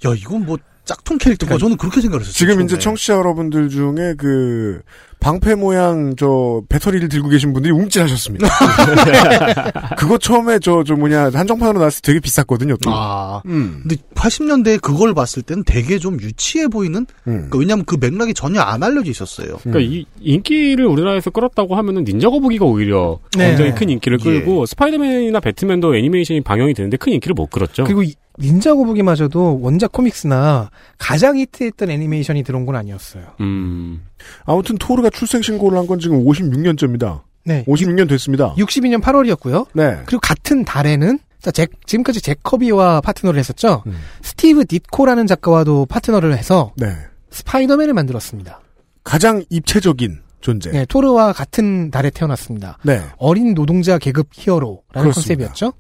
[0.06, 2.32] 야 이건 뭐 짝퉁 캐릭터가 저는 그렇게 생각을 했어요.
[2.34, 2.80] 지금 이제 처음에.
[2.80, 4.82] 청취자 여러분들 중에 그
[5.20, 8.46] 방패 모양 저 배터리를 들고 계신 분들이 움찔하셨습니다.
[9.96, 12.76] 그거 처음에 저저 뭐냐 한정판으로 나왔을 때 되게 비쌌거든요.
[12.82, 12.90] 또.
[12.92, 13.40] 아.
[13.46, 13.80] 음.
[13.82, 17.32] 근데 80년대에 그걸 봤을 때는 되게 좀 유치해 보이는 음.
[17.48, 19.56] 그러니까 왜냐면 그 맥락이 전혀 안 알려져 있었어요.
[19.62, 23.48] 그러니까 이 인기를 우리나라에서 끌었다고 하면은 닌자 거북이가 오히려 네.
[23.48, 24.24] 굉장히 큰 인기를 예.
[24.24, 27.84] 끌고 스파이더맨이나 배트맨도 애니메이션이 방영이 되는데 큰 인기를 못 끌었죠.
[27.84, 33.24] 그리고 이- 닌자 거북이마저도 원작 코믹스나 가장 히트했던 애니메이션이 들어온 건 아니었어요.
[33.40, 34.04] 음.
[34.44, 37.20] 아무튼 토르가 출생 신고를 한 건 지금 56년째입니다.
[37.44, 37.64] 네.
[37.66, 38.54] 56년 됐습니다.
[38.56, 39.66] 62년 8월이었고요.
[39.74, 39.98] 네.
[40.06, 43.82] 그리고 같은 달에는 자, 잭, 지금까지 잭 커비와 파트너를 했었죠.
[43.86, 43.94] 음.
[44.22, 46.86] 스티브 딧코라는 작가와도 파트너를 해서 네.
[47.30, 48.60] 스파이더맨을 만들었습니다.
[49.04, 50.70] 가장 입체적인 존재.
[50.70, 52.78] 네, 토르와 같은 달에 태어났습니다.
[52.82, 53.02] 네.
[53.18, 55.10] 어린 노동자 계급 히어로라는 그렇습니다.
[55.12, 55.72] 컨셉이었죠.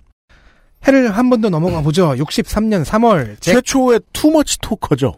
[0.86, 2.14] 해를 한 번 더 넘어가 보죠.
[2.14, 5.14] 63년 3월 잭 최초의 too much talker죠.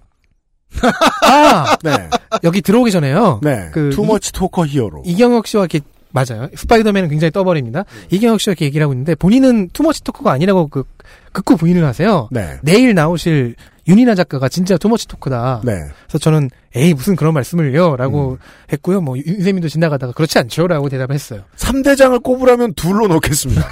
[1.23, 2.09] 아 네.
[2.45, 3.41] 여기 들어오기 전에요.
[3.43, 3.69] 네.
[3.73, 5.03] 그 too much talker 히어로.
[5.05, 5.81] 이경혁 씨와 이렇게
[6.13, 6.49] 맞아요.
[6.55, 7.85] 스파이더맨은 굉장히 떠버립니다.
[8.11, 10.85] 이경혁 씨와 이렇게 얘기를 하고 있는데 본인은 too much talk가 아니라고 그
[11.33, 12.29] 극구 부인을 하세요.
[12.31, 12.59] 네.
[12.63, 13.57] 내일 나오실
[13.89, 15.61] 윤이나 작가가 진짜 too much talk다.
[15.65, 15.73] 네.
[16.07, 18.37] 그래서 저는 에이 무슨 그런 말씀을요라고 음.
[18.73, 19.01] 했고요.
[19.01, 21.43] 뭐 윤세민도 지나가다가 그렇지 않죠라고 대답을 했어요.
[21.57, 23.69] 3대장을 꼽으라면 둘로 넣겠습니다.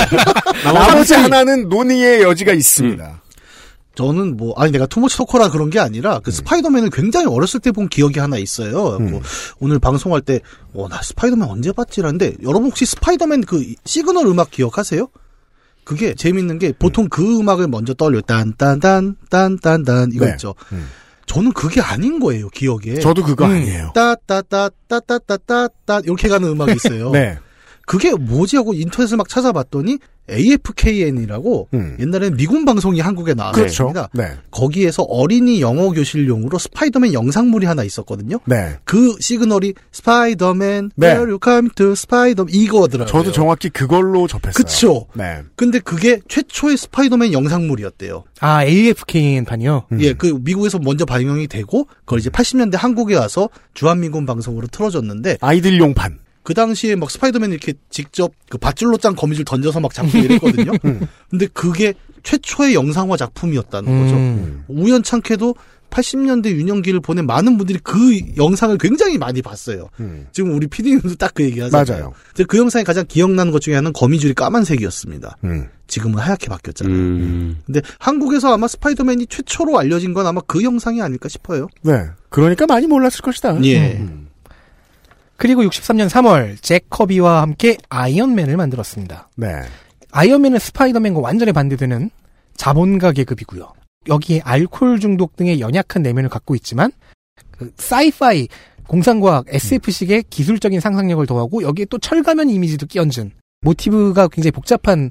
[0.64, 3.20] 나머지 하나는 논의의 여지가 있습니다.
[3.94, 7.70] 저는 뭐 아니 내가 too much talker라 그런 게 아니라 그 스파이더맨을 굉장히 어렸을 때
[7.70, 8.96] 본 기억이 하나 있어요.
[8.96, 9.10] 음.
[9.12, 9.22] 뭐
[9.60, 15.06] 오늘 방송할 때 어 나 스파이더맨 언제 봤지라는데 여러분 혹시 스파이더맨 그 시그널 음악 기억하세요?
[15.84, 20.32] 그게 재밌는 게 보통 그 음악을 먼저 떠올려 딴딴딴 딴딴딴 이거 네.
[20.32, 20.54] 있죠.
[20.72, 20.88] 음.
[21.26, 22.98] 저는 그게 아닌 거예요 기억에.
[23.00, 23.52] 저도 그거 음.
[23.52, 23.92] 아니에요.
[23.94, 27.10] 따따따따따따따 이렇게 가는 음악이 있어요.
[27.12, 27.38] 네.
[27.86, 29.98] 그게 뭐지 하고 인터넷을 막 찾아봤더니
[30.30, 31.96] AFKN이라고 음.
[32.00, 33.60] 옛날에는 미군 방송이 한국에 그렇죠.
[33.84, 34.08] 나왔습니다.
[34.14, 34.32] 네.
[34.50, 38.38] 거기에서 어린이 영어 교실용으로 스파이더맨 영상물이 하나 있었거든요.
[38.46, 38.78] 네.
[38.84, 41.06] 그 시그널이 스파이더맨, 네.
[41.08, 43.10] where you come to Spider 이거더라고요.
[43.10, 44.52] 저도 정확히 그걸로 접했어요.
[44.52, 45.06] 그쵸.
[45.14, 45.42] 네.
[45.56, 48.24] 근데 그게 최초의 스파이더맨 영상물이었대요.
[48.40, 49.86] 아, AFKN 판이요?
[49.92, 50.00] 음.
[50.00, 55.92] 예, 그 미국에서 먼저 방영이 되고 그걸 이제 80년대 한국에 와서 주한미군 방송으로 틀어줬는데 아이들용
[55.92, 56.23] 판.
[56.44, 60.72] 그 당시에 막 스파이더맨 이렇게 직접 그 밧줄로 짠 거미줄 던져서 막 잡고 이랬거든요.
[60.84, 61.00] 음.
[61.30, 64.14] 근데 그게 최초의 영상화 작품이었다는 거죠.
[64.14, 64.64] 음.
[64.68, 65.54] 우연찮게도
[65.90, 69.88] 80년대 윤영기를 보낸 많은 분들이 그 영상을 굉장히 많이 봤어요.
[70.00, 70.26] 음.
[70.32, 71.84] 지금 우리 PD님도 딱 그 얘기 하잖아요.
[71.86, 72.12] 맞아요.
[72.28, 75.38] 근데 그 영상에 가장 기억나는 것 중에 하나는 거미줄이 까만색이었습니다.
[75.44, 75.68] 음.
[75.86, 76.94] 지금은 하얗게 바뀌었잖아요.
[76.96, 77.56] 음.
[77.66, 81.68] 근데 한국에서 아마 스파이더맨이 최초로 알려진 건 아마 그 영상이 아닐까 싶어요.
[81.82, 82.04] 네.
[82.28, 83.62] 그러니까 많이 몰랐을 것이다.
[83.64, 83.92] 예.
[83.98, 84.23] 음.
[85.36, 89.30] 그리고 63년 3월 잭 커비와 함께 아이언맨을 만들었습니다.
[89.36, 89.48] 네.
[90.12, 92.10] 아이언맨은 스파이더맨과 완전히 반대되는
[92.56, 93.72] 자본가 계급이고요.
[94.08, 96.92] 여기에 알코올 중독 등의 연약한 내면을 갖고 있지만
[97.50, 98.48] 그 sci-fi
[98.86, 105.10] 공상과학 SF식의 기술적인 상상력을 더하고 여기에 또 철가면 이미지도 끼얹은 모티브가 굉장히 복잡한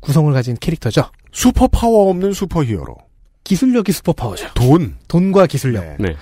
[0.00, 1.10] 구성을 가진 캐릭터죠.
[1.32, 2.96] 슈퍼 파워 없는 슈퍼 히어로.
[3.42, 4.50] 기술력이 슈퍼 파워죠.
[4.54, 4.96] 돈.
[5.08, 5.84] 돈과 기술력.
[5.84, 5.96] 네.
[5.98, 6.16] 네.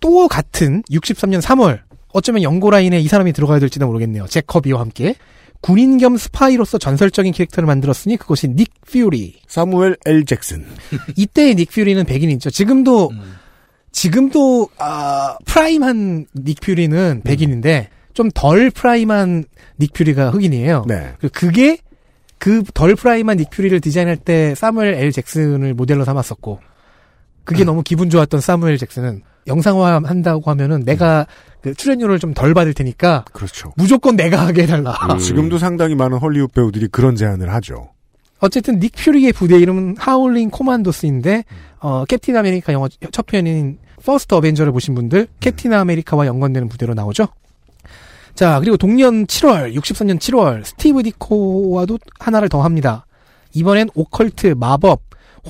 [0.00, 1.80] 또 같은 63년 3월
[2.16, 4.26] 어쩌면 영고 라인에 이 사람이 들어가야 될지도 모르겠네요.
[4.26, 5.14] 잭 커비와 함께
[5.60, 9.36] 군인 겸 스파이로서 전설적인 캐릭터를 만들었으니 그것이 닉 퓨리.
[9.46, 10.64] 사무엘 L 잭슨.
[11.16, 12.50] 이때의 닉 퓨리는 백인이죠.
[12.50, 13.34] 지금도 음.
[13.92, 19.44] 지금도 아 prime한 닉 퓨리는 백인인데 좀 덜 prime한
[19.80, 20.84] 닉 퓨리가 흑인이에요.
[20.88, 21.12] 네.
[21.20, 21.78] 그- 그게
[22.38, 26.60] 그 덜 prime한 닉 퓨리를 디자인할 때 사무엘 L 잭슨을 모델로 삼았었고
[27.44, 31.26] 그게 너무 기분 좋았던 사무엘 잭슨은 영상화 한다고 하면은 내가
[31.62, 33.72] 그 출연료를 좀 덜 받을 테니까 그렇죠.
[33.76, 34.92] 무조건 내가 하게 해달라.
[35.10, 35.18] 음.
[35.18, 37.90] 지금도 상당히 많은 헐리우드 배우들이 그런 제안을 하죠.
[38.40, 41.44] 어쨌든 닉 퓨리의 부대 이름은 하울링 코만도스인데
[41.80, 47.28] 어 캡틴 아메리카 영화 첫 편인 퍼스트 어벤져를 보신 분들 캡틴 아메리카와 연관되는 부대로 나오죠.
[48.34, 53.06] 자 그리고 동년 7월 63년 7월 스티브 딧코와도 하나를 더 합니다.
[53.54, 55.00] 이번엔 오컬트, 마법,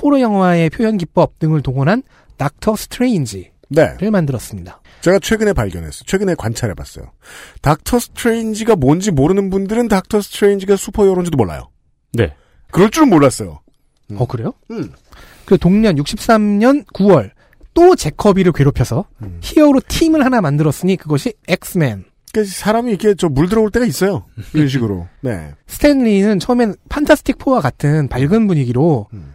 [0.01, 2.05] 호러 영화의 표현 기법 등을 동원한
[2.37, 4.11] 닥터 스트레인지 를 네.
[4.11, 4.81] 만들었습니다.
[5.01, 6.05] 제가 최근에 발견했어요.
[6.07, 7.11] 최근에 관찰해봤어요.
[7.63, 11.69] 닥터 스트레인지가 뭔지 모르는 분들은 닥터 스트레인지가 슈퍼히어로인지도 몰라요.
[12.13, 12.33] 네.
[12.71, 13.61] 그럴 줄은 몰랐어요.
[14.13, 14.17] 음.
[14.21, 14.53] 어 그래요?
[14.71, 14.93] 음.
[15.45, 17.31] 그리고 동년 63년 9월
[17.75, 19.39] 또 잭 커비를 괴롭혀서 음.
[19.43, 22.05] 히어로 팀을 하나 만들었으니 그것이 엑스맨.
[22.33, 24.25] 그러니까 사람이 이렇게 저 물 들어올 때가 있어요.
[24.55, 25.09] 이런 식으로.
[25.23, 25.55] 네.
[25.67, 29.35] 스탠 리는 처음엔 판타스틱 4와 같은 밝은 분위기로 음.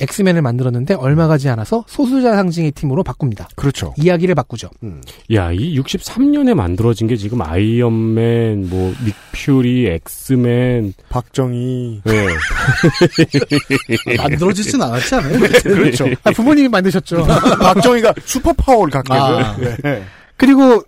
[0.00, 3.48] 엑스맨을 만들었는데 얼마 가지 않아서 소수자 상징의 팀으로 바꿉니다.
[3.54, 3.94] 그렇죠.
[3.96, 4.70] 이야기를 바꾸죠.
[4.82, 5.02] 음.
[5.34, 12.02] 야, 이 63년에 만들어진 게 지금 아이언맨, 뭐, 닉 퓨리, 엑스맨, 박정희.
[12.04, 12.26] 네.
[14.16, 15.38] 만들어지진 않았지 않아요?
[15.62, 16.06] 그렇죠.
[16.24, 17.26] 아, 부모님이 만드셨죠.
[17.60, 19.40] 박정희가 슈퍼 파워를 갖고 아.
[19.52, 19.76] 있어요.
[19.82, 20.04] 네.
[20.36, 20.82] 그리고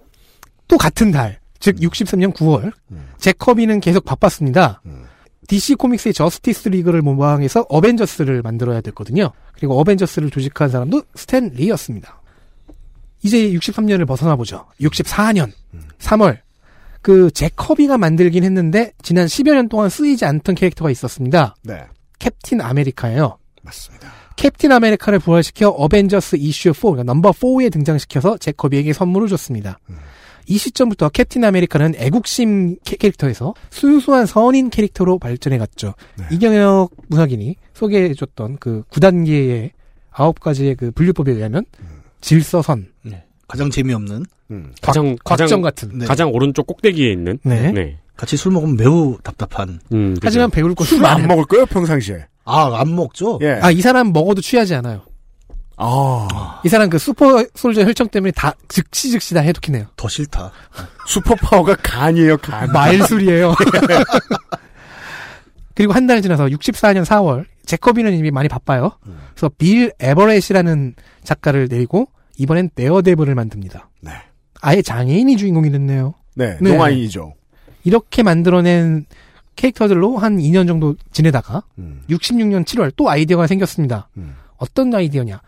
[0.68, 3.08] 또 같은 달, 즉 63년 9월 음.
[3.18, 4.80] 잭 커비는 계속 바빴습니다.
[4.86, 5.04] 음.
[5.48, 9.32] DC 코믹스의 저스티스 리그를 모방해서 어벤져스를 만들어야 됐거든요.
[9.54, 12.20] 그리고 어벤져스를 조직한 사람도 스탠 리였습니다.
[13.22, 14.66] 이제 63년을 벗어나 보죠.
[14.80, 15.52] 64년
[15.98, 16.38] 3월
[17.02, 21.56] 그 잭 커비가 만들긴 했는데 지난 10여 년 동안 쓰이지 않던 캐릭터가 있었습니다.
[21.62, 21.84] 네.
[22.18, 23.38] 캡틴 아메리카예요.
[23.62, 24.12] 맞습니다.
[24.36, 29.78] 캡틴 아메리카를 부활시켜 어벤져스 이슈 4, 그러니까 넘버 4에 등장시켜서 잭 커비에게 선물을 줬습니다.
[30.46, 35.94] 이 시점부터 캡틴 아메리카는 애국심 캐- 캐릭터에서 순수한 선인 캐릭터로 발전해갔죠.
[36.18, 36.24] 네.
[36.32, 39.70] 이경혁 문학인이 소개해줬던 그 9단계의
[40.12, 41.64] 9가지의 그 분류법에 의하면
[42.20, 42.88] 질서선,
[43.48, 44.24] 가장 재미없는.
[44.50, 44.72] 음.
[44.80, 45.98] 가장, 가장, 곽정 같은.
[45.98, 46.06] 네.
[46.06, 47.38] 가장 오른쪽 꼭대기에 있는.
[47.42, 47.72] 네.
[47.72, 47.98] 네.
[48.16, 49.80] 같이 술 먹으면 매우 답답한.
[49.92, 50.16] 음.
[50.22, 51.28] 하지만 배울 것이 술을 안 많아요.
[51.28, 52.26] 먹을 거예요, 평상시에.
[52.44, 53.38] 아, 안 먹죠?
[53.42, 53.58] 예.
[53.62, 55.02] 아, 이 사람 먹어도 취하지 않아요.
[55.84, 56.60] 아.
[56.64, 59.86] 이 사람 그 super soldier 혈청 때문에 다 즉시 즉시 다 해독해내요.
[59.96, 60.52] 더 싫다.
[61.08, 62.70] 슈퍼 파워가 간이에요, 간.
[62.72, 63.54] 마일술이에요.
[65.74, 68.92] 그리고 한 달 지나서 64년 4월 잭 커비는 이미 많이 바빠요.
[69.34, 73.88] 그래서 빌 에버렛이라는 작가를 데리고 이번엔 데어데블을 만듭니다.
[74.00, 74.12] 네.
[74.60, 76.14] 아예 장애인이 주인공이 됐네요.
[76.34, 76.58] 네.
[76.60, 76.70] 네.
[76.72, 77.34] 농아인이죠.
[77.84, 79.06] 이렇게 만들어낸
[79.56, 82.02] 캐릭터들로 한 2년 정도 지내다가 음.
[82.10, 84.08] 66년 7월 또 아이디어가 생겼습니다.
[84.16, 84.34] 음.
[84.62, 85.40] 어떤 아이디어냐?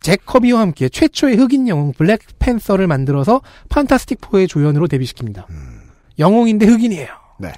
[0.00, 5.46] 잭 커비와 함께 최초의 흑인 영웅 블랙팬서를 만들어서 판타스틱 4의 조연으로 데뷔시킵니다.
[6.18, 7.08] 영웅인데 흑인이에요.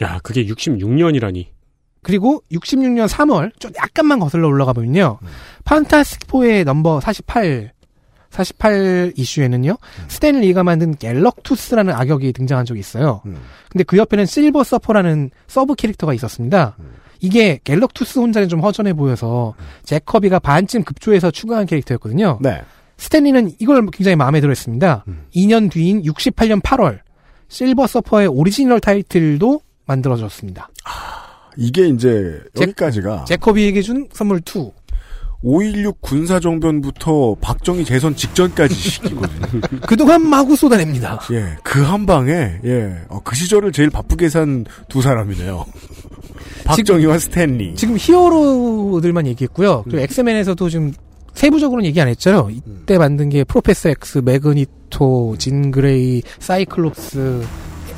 [0.02, 1.46] 야, 그게 66년이라니.
[2.02, 5.18] 그리고 66년 3월 좀 약간만 거슬러 올라가 보면요.
[5.64, 7.72] 판타스틱 4의 number 48
[8.30, 9.76] 48 이슈에는요.
[10.09, 13.22] 스탠 리가 만든 갤럭투스라는 악역이 등장한 적이 있어요.
[13.26, 13.38] 음.
[13.70, 16.76] 근데 그 옆에는 실버 서퍼라는 sub 캐릭터가 있었습니다.
[17.20, 22.38] 이게 갤럭투스 혼자는 좀 허전해 보여서 잭커비가 반쯤 급조해서 추가한 캐릭터였거든요.
[22.42, 22.61] 네.
[22.98, 25.05] 스탠리는 이걸 굉장히 마음에 들어 했습니다.
[25.35, 27.00] 2년 뒤인 68년 8월
[27.48, 30.68] 실버 서퍼의 오리지널 타이틀도 만들어졌습니다.
[31.59, 34.70] 이게 이제 잭- 여기까지가 잭커비에게 준 선물 2.
[35.44, 39.61] 5.16 군사정변부터 박정희 재선 직전까지 시기거든요.
[39.87, 41.20] 그동안 마구 쏟아냅니다.
[41.31, 45.64] 예, 그 한 방에, 예, 어, 그 시절을 제일 바쁘게 산 두 사람이네요.
[46.66, 47.74] 박정희와 스탠리.
[47.74, 49.83] 지금 히어로들만 얘기했고요.
[49.85, 50.92] 그리고 엑스맨에서도 지금
[51.35, 52.48] 세부적으로는 얘기 안 했잖아요.
[52.50, 57.42] 이때 만든 게 프로페서 X, 매그니토, 진 그레이, 사이클롭스,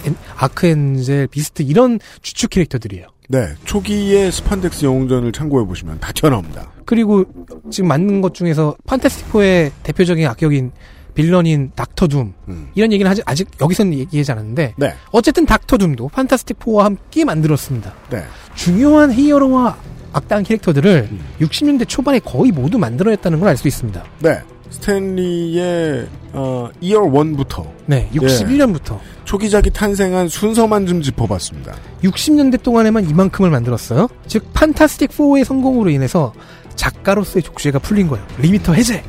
[0.07, 3.07] 엔- 아크엔젤, 비스트 이런 주축 캐릭터들이에요.
[3.31, 6.73] 네, 초기의 스판덱스 영웅전을 참고해 보시면 다 튀어나옵니다.
[6.87, 7.25] 그리고
[7.71, 10.73] 지금 만든 것 중에서 판타스틱4의 대표적인 악역인
[11.19, 12.69] 빌런인 닥터 둠 음.
[12.77, 17.93] 이런 얘기는 아직, 아직 여기서는 얘기하지 않았는데 네, 어쨌든 닥터 둠도 판타스틱 4와 함께 만들었습니다.
[18.11, 18.23] 네.
[18.55, 19.77] 중요한 히어로와
[20.13, 21.09] 악당 캐릭터들을
[21.41, 24.05] 60년대 초반에 거의 모두 만들어냈다는 걸 알 수 있습니다.
[24.21, 24.39] 네.
[24.71, 31.75] 스탠리의, 어, 2월 1부터 네, 61년부터 초기작이 탄생한 순서만 좀 짚어봤습니다.
[32.05, 34.09] 60년대 동안에만 이만큼을 만들었어요.
[34.29, 36.33] 즉 판타스틱 4의 성공으로 인해서
[36.77, 38.25] 작가로서의 족쇄가 풀린 거예요.
[38.39, 39.03] limiter 해제.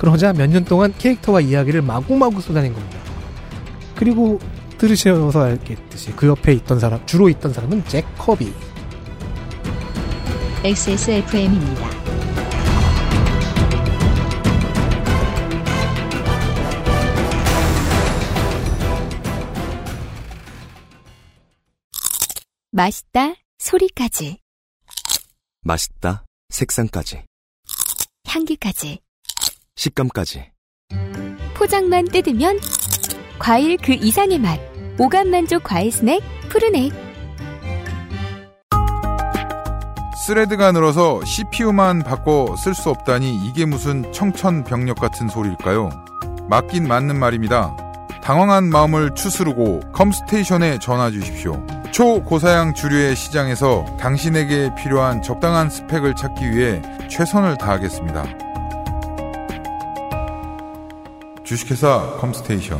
[0.00, 2.98] 그러자 몇 년 동안 캐릭터와 이야기를 마구마구 쏟아낸 겁니다.
[3.94, 4.38] 그리고
[4.78, 8.50] 들으셔서 알겠듯이 그 옆에 있던 사람, 주로 있던 사람은 잭 커비.
[10.64, 11.90] XSFM입니다.
[22.72, 24.38] 맛있다 소리까지
[25.62, 26.24] 맛있다.
[26.48, 27.24] 색상까지.
[28.26, 29.00] 향기까지
[29.80, 30.50] 식감까지.
[31.54, 32.58] 포장만 뜯으면
[33.38, 34.60] 과일 그 이상의 맛
[34.98, 36.92] 오감 만족 과일 스낵 푸르넥
[40.26, 45.88] 스레드가 늘어서 CPU만 바꿔 쓸 수 없다니 이게 무슨 청천벽력 같은 소리일까요?
[46.48, 47.74] 맞긴 맞는 말입니다.
[48.22, 51.64] 당황한 마음을 추스르고 컴스테이션에 전화 주십시오.
[51.90, 58.49] 초고사양 주류의 시장에서 당신에게 필요한 적당한 스펙을 찾기 위해 최선을 다하겠습니다.
[61.50, 62.78] 주식회사 컴스테이션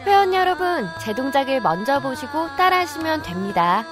[0.00, 3.84] 회원 여러분, 제 동작을 먼저 보시고 따라하시면 됩니다.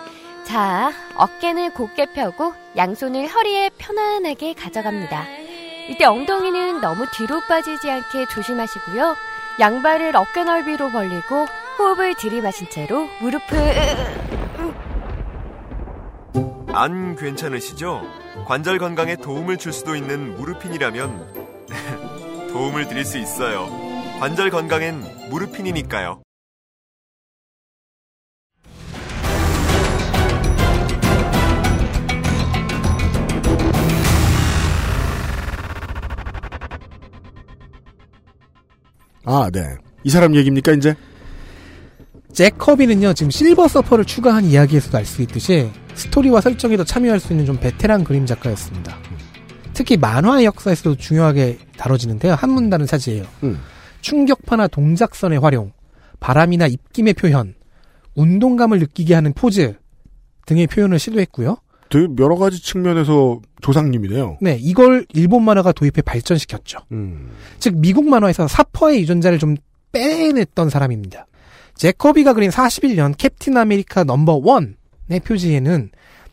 [0.43, 5.27] 자, 어깨는 곧게 펴고 양손을 허리에 편안하게 가져갑니다.
[5.91, 9.15] 이때 엉덩이는 너무 뒤로 빠지지 않게 조심하시고요.
[9.61, 11.47] 양발을 어깨 넓이로 벌리고
[11.79, 13.49] 호흡을 들이마신 채로 무릎을
[16.73, 18.03] 안 괜찮으시죠?
[18.47, 21.69] 관절 건강에 도움을 줄 수도 있는 무르핀이라면
[22.53, 23.69] 도움을 드릴 수 있어요.
[24.21, 26.23] 관절 건강엔 무르핀이니까요.
[39.25, 39.61] 아, 네.
[40.05, 40.95] 이 사람 얘기입니까, 이제?
[42.33, 47.47] 잭 커비는요, 지금 실버 서퍼를 추가한 이야기에서도 알 수 있듯이 스토리와 설정에도 참여할 수 있는
[47.47, 48.97] 좀 베테랑 그림 작가였습니다.
[49.73, 52.35] 특히 만화의 역사에서도 중요하게 다뤄지는데요.
[52.35, 53.25] 한 문단은 사지예요.
[53.43, 53.59] 음.
[54.01, 55.73] 충격파나 동작선의 활용,
[56.21, 57.55] 바람이나 입김의 표현,
[58.15, 59.75] 운동감을 느끼게 하는 포즈
[60.47, 61.57] 등의 표현을 시도했고요.
[61.91, 64.39] 되게 여러 가지 측면에서 조상님이네요.
[64.43, 66.79] 네, 이걸 일본 만화가 도입해 발전시켰죠.
[66.93, 67.31] 음.
[67.59, 69.57] 즉 미국 만화에서 사파의 유전자를 좀
[69.93, 71.27] 빼냈던 사람입니다.
[71.79, 75.91] 잭 커비가 그린 41년 캡틴 아메리카 number one의 표지에는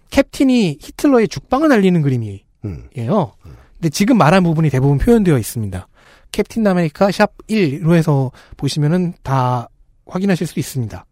[0.10, 2.42] 캡틴이 히틀러의 죽방을 날리는 그림이에요.
[2.66, 2.84] 음.
[2.94, 5.88] 근데 지금 말한 부분이 대부분 표현되어 있습니다.
[6.32, 9.70] 캡틴 아메리카 sharp 1로 해서 보시면은 다
[10.08, 11.06] 확인하실 수 있습니다.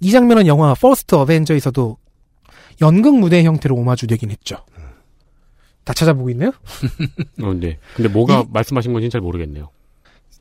[0.00, 1.96] 이 장면은 영화 퍼스트 어벤져에서도
[2.80, 4.64] 연극 무대 형태로 오마주되긴 했죠.
[5.84, 6.52] 다 찾아보고 있네요?
[7.42, 7.78] 어, 네.
[7.96, 9.70] 근데 뭐가 이- 말씀하신 건지 잘 모르겠네요.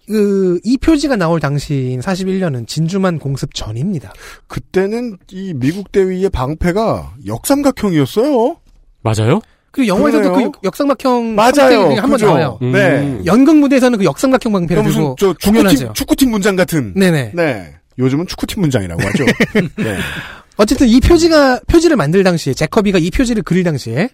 [0.09, 4.11] 그, 이 표지가 나올 당시인 41년은 진주만 공습 전입니다.
[4.47, 8.57] 그때는 이 미국 대위의 방패가 역삼각형이었어요.
[9.03, 9.39] 맞아요?
[9.69, 10.51] 그리고 영화에서도 그래요?
[10.51, 11.95] 그 역삼각형 맞아요.
[11.95, 12.19] 한번?
[12.19, 12.57] 나와요.
[12.63, 12.71] 음.
[12.71, 13.21] 네.
[13.25, 15.93] 연극 무대에서는 그 역삼각형 방패를 무슨 들고 저 축구팀, 공연하죠.
[15.93, 16.95] 축구팀 문장 같은.
[16.95, 17.33] 네네.
[17.35, 17.75] 네.
[17.99, 19.25] 요즘은 축구팀 문장이라고 하죠.
[19.77, 19.97] 네.
[20.57, 24.09] 어쨌든 이 표지가 표지를 만들 당시에 제커비가 이 표지를 그릴 당시에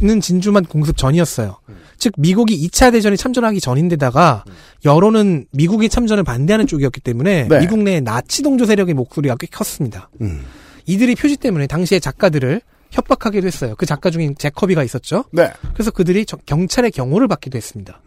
[0.00, 1.58] 는 진주만 공습 전이었어요.
[2.00, 4.42] 즉 미국이 2차 대전에 참전하기 전인데다가
[4.84, 7.58] 여론은 미국의 참전을 반대하는 쪽이었기 때문에 네.
[7.60, 10.10] 미국 내 나치 동조 세력의 목소리가 꽤 컸습니다.
[10.22, 10.42] 음.
[10.86, 13.74] 이들이 표지 때문에 당시에 작가들을 협박하기도 했어요.
[13.78, 15.24] 그 작가 중에 제커비가 있었죠.
[15.30, 15.48] 네.
[15.74, 18.00] 그래서 그들이 저- 경찰의 경호를 받기도 했습니다.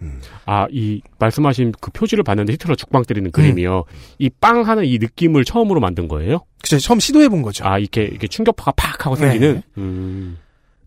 [0.45, 3.31] 아, 이 말씀하신 그 표지를 봤는데 히틀러 죽방 때리는 음.
[3.31, 3.85] 그림이요.
[4.19, 6.39] 이빵 하는 이 느낌을 처음으로 만든 거예요?
[6.61, 7.63] 그죠 처음 시도해 본 거죠.
[7.65, 9.21] 아, 이렇게 이렇게 충격파가 팍 하고 네.
[9.29, 9.61] 생기는.
[9.77, 10.37] 음.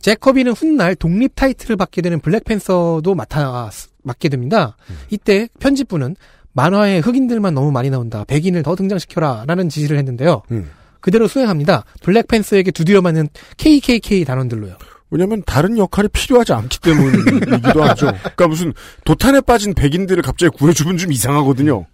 [0.06, 3.70] 제커비는 훗날 독립 타이틀을 받게 되는 블랙팬서도 맡아
[4.04, 4.76] 맡게 됩니다.
[5.10, 6.14] 이때 편집부는
[6.52, 8.22] 만화에 흑인들만 너무 많이 나온다.
[8.22, 10.42] 백인을 더 등장시켜라라는 지시를 했는데요.
[10.52, 10.70] 음.
[11.00, 11.84] 그대로 수행합니다.
[12.04, 14.76] 블랙팬서에게 두드려 맞는 KKK 단원들로요.
[15.10, 18.06] 왜냐면 다른 역할이 필요하지 않기 때문이기도 하죠.
[18.06, 21.84] 그러니까 무슨 도탄에 빠진 백인들을 갑자기 구해주면 좀 이상하거든요.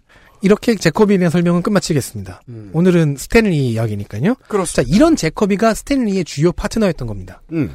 [0.43, 2.41] 이렇게 잭 커비에 대한 설명은 끝마치겠습니다.
[2.73, 4.35] 오늘은 스탠리 이야기니까요.
[4.75, 7.41] 자, 이런 잭 커비가 스탠리의 주요 파트너였던 겁니다.
[7.53, 7.71] 음.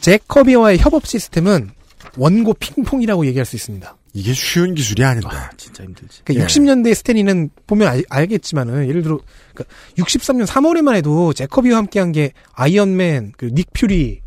[0.00, 1.70] 잭 커비와의 협업 시스템은
[2.16, 3.96] 원고 핑퐁이라고 얘기할 수 있습니다.
[4.14, 5.28] 이게 쉬운 기술이 아닌데.
[5.56, 6.22] 진짜 힘들지.
[6.24, 6.46] 그러니까 예.
[6.48, 9.18] 60년대 스탠리는 보면 알, 알겠지만은 예를 들어
[9.54, 14.20] 그러니까 63년 3월에만 해도 잭 커비와 함께한 게 아이언맨, 그리고 닉 퓨리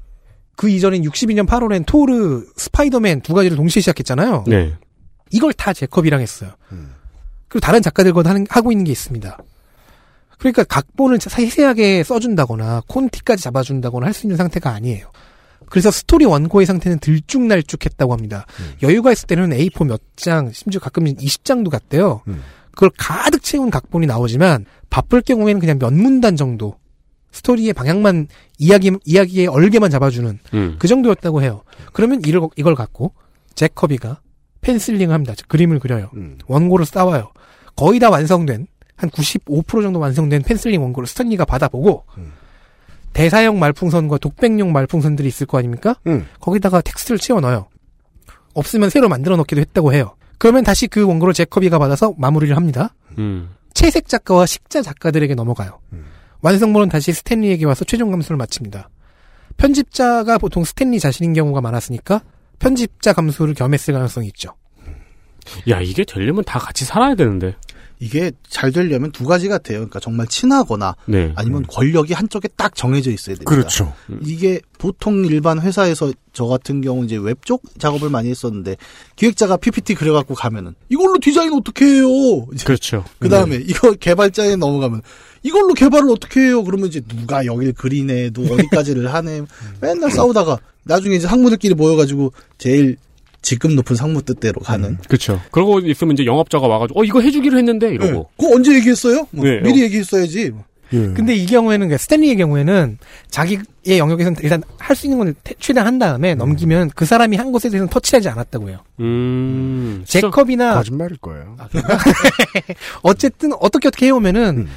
[0.55, 4.45] 그 이전인 62년 8월엔 토르, 스파이더맨 두 가지를 동시에 시작했잖아요.
[4.47, 4.75] 네.
[5.31, 6.51] 이걸 다 잭 커비랑 했어요.
[6.71, 6.93] 음.
[7.47, 9.37] 그리고 다른 작가들과 하는, 하고 있는 게 있습니다.
[10.37, 15.11] 그러니까 각본을 세세하게 써준다거나 콘티까지 잡아준다거나 할 수 있는 상태가 아니에요.
[15.71, 18.45] 그래서 스토리 원고의 상태는 들쭉날쭉했다고 합니다.
[18.83, 22.21] 여유가 있을 때는 A4 몇 장, 심지어 가끔 20장도 갔대요.
[22.27, 22.43] 음.
[22.71, 26.75] 그걸 가득 채운 각본이 나오지만 바쁠 경우에는 그냥 몇 문단 정도
[27.31, 30.75] 스토리의 방향만 이야기 이야기의 얼개만 잡아주는 음.
[30.77, 31.63] 그 정도였다고 해요.
[31.93, 33.13] 그러면 이걸, 이걸 갖고
[33.55, 34.19] 잭커비가
[34.59, 35.33] penciling을 합니다.
[35.37, 36.11] 즉, 그림을 그려요.
[36.15, 36.37] 음.
[36.47, 37.31] 원고를 싸와요.
[37.77, 42.33] 거의 다 완성된 한 95% 정도 완성된 penciling 원고를 스탠리가 받아보고 음.
[43.13, 45.95] 대사용 말풍선과 독백용 말풍선들이 있을 거 아닙니까?
[46.07, 46.27] 음.
[46.39, 47.67] 거기다가 텍스트를 채워 넣어요.
[48.53, 50.15] 없으면 새로 만들어 놓기도 했다고 해요.
[50.37, 52.93] 그러면 다시 그 원고를 잭 커비가 받아서 마무리를 합니다.
[53.17, 53.49] 음.
[53.73, 55.79] 채색 작가와 식자 작가들에게 넘어가요.
[56.41, 58.89] 완성본은 다시 스탠리에게 와서 최종 감수를 마칩니다.
[59.57, 62.21] 편집자가 보통 스탠리 자신인 경우가 많았으니까
[62.59, 64.55] 편집자 감수를 겸했을 가능성이 있죠.
[65.69, 67.55] 야, 이게 되려면 다 같이 살아야 되는데.
[68.01, 69.77] 이게 잘 되려면 두 가지 같아요.
[69.77, 71.31] 그러니까 정말 친하거나 네.
[71.35, 73.49] 아니면 권력이 한쪽에 딱 정해져 있어야 됩니다.
[73.49, 73.93] 그렇죠.
[74.25, 78.75] 이게 보통 일반 회사에서 저 같은 경우 이제 웹 쪽 작업을 많이 했었는데
[79.15, 82.07] 기획자가 PPT 그려갖고 가면은 이걸로 디자인 어떻게 해요?
[82.65, 83.05] 그렇죠.
[83.19, 85.01] 그 다음에 이거 개발자에 넘어가면
[85.43, 86.63] 이걸로 개발을 어떻게 해요?
[86.63, 89.43] 그러면 이제 누가 여길 그리네, 누 어디까지를 하네,
[89.81, 92.97] 맨날 싸우다가 나중에 이제 상무들끼리 모여가지고 제일
[93.41, 94.97] 직급 높은 상무 뜻대로 가는.
[95.07, 95.41] 그렇죠.
[95.51, 98.11] 그러고 있으면 이제 영업자가 와가지고 어 이거 해주기로 했는데 이러고.
[98.11, 98.23] 네.
[98.37, 99.27] 그거 언제 얘기했어요?
[99.31, 99.61] 뭐 네.
[99.61, 100.51] 미리 얘기했어야지.
[100.93, 100.97] 예.
[101.13, 102.97] 근데 이 경우에는 그러니까 스탠리의 경우에는
[103.29, 103.61] 자기의
[103.97, 107.69] 영역에서는 일단 할 수 있는 건 태- 최대한 한 다음에 넘기면 그 사람이 한 것에
[107.69, 108.79] 대해서는 터치하지 않았다고 해요.
[108.99, 110.03] 음.
[110.05, 111.55] 제컵이나 거짓말일 거예요.
[113.03, 114.69] 어쨌든 어떻게 어떻게 해오면은 음.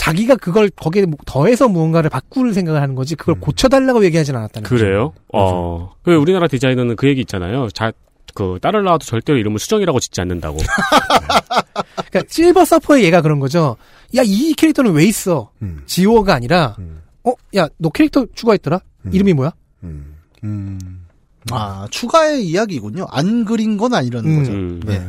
[0.00, 4.82] 자기가 그걸 거기에 뭐 더해서 무언가를 바꿀 생각을 하는 거지 그걸 고쳐달라고 얘기하진 않았다는 거죠.
[4.82, 5.12] 그래요?
[5.34, 5.92] 어.
[6.02, 7.68] 그 우리나라 디자이너는 그 얘기 있잖아요.
[7.68, 7.92] 자,
[8.34, 10.56] 그 딸을 낳아도 절대로 이름을 수정이라고 짓지 않는다고.
[12.10, 13.76] 그러니까 실버 서퍼의 얘가 그런 거죠.
[14.16, 15.50] 야 이 캐릭터는 왜 있어?
[15.60, 15.82] 음.
[15.84, 17.02] 지오가 아니라 음.
[17.24, 18.80] 어야 너 캐릭터 추가했더라?
[19.02, 19.10] 음.
[19.12, 19.52] 이름이 뭐야?
[19.82, 20.14] 음.
[20.44, 21.04] 음.
[21.50, 23.06] 아 추가의 이야기군요.
[23.10, 24.38] 안 그린 건 아니라는 음.
[24.38, 24.52] 거죠.
[24.52, 24.80] 음.
[24.86, 25.06] 네.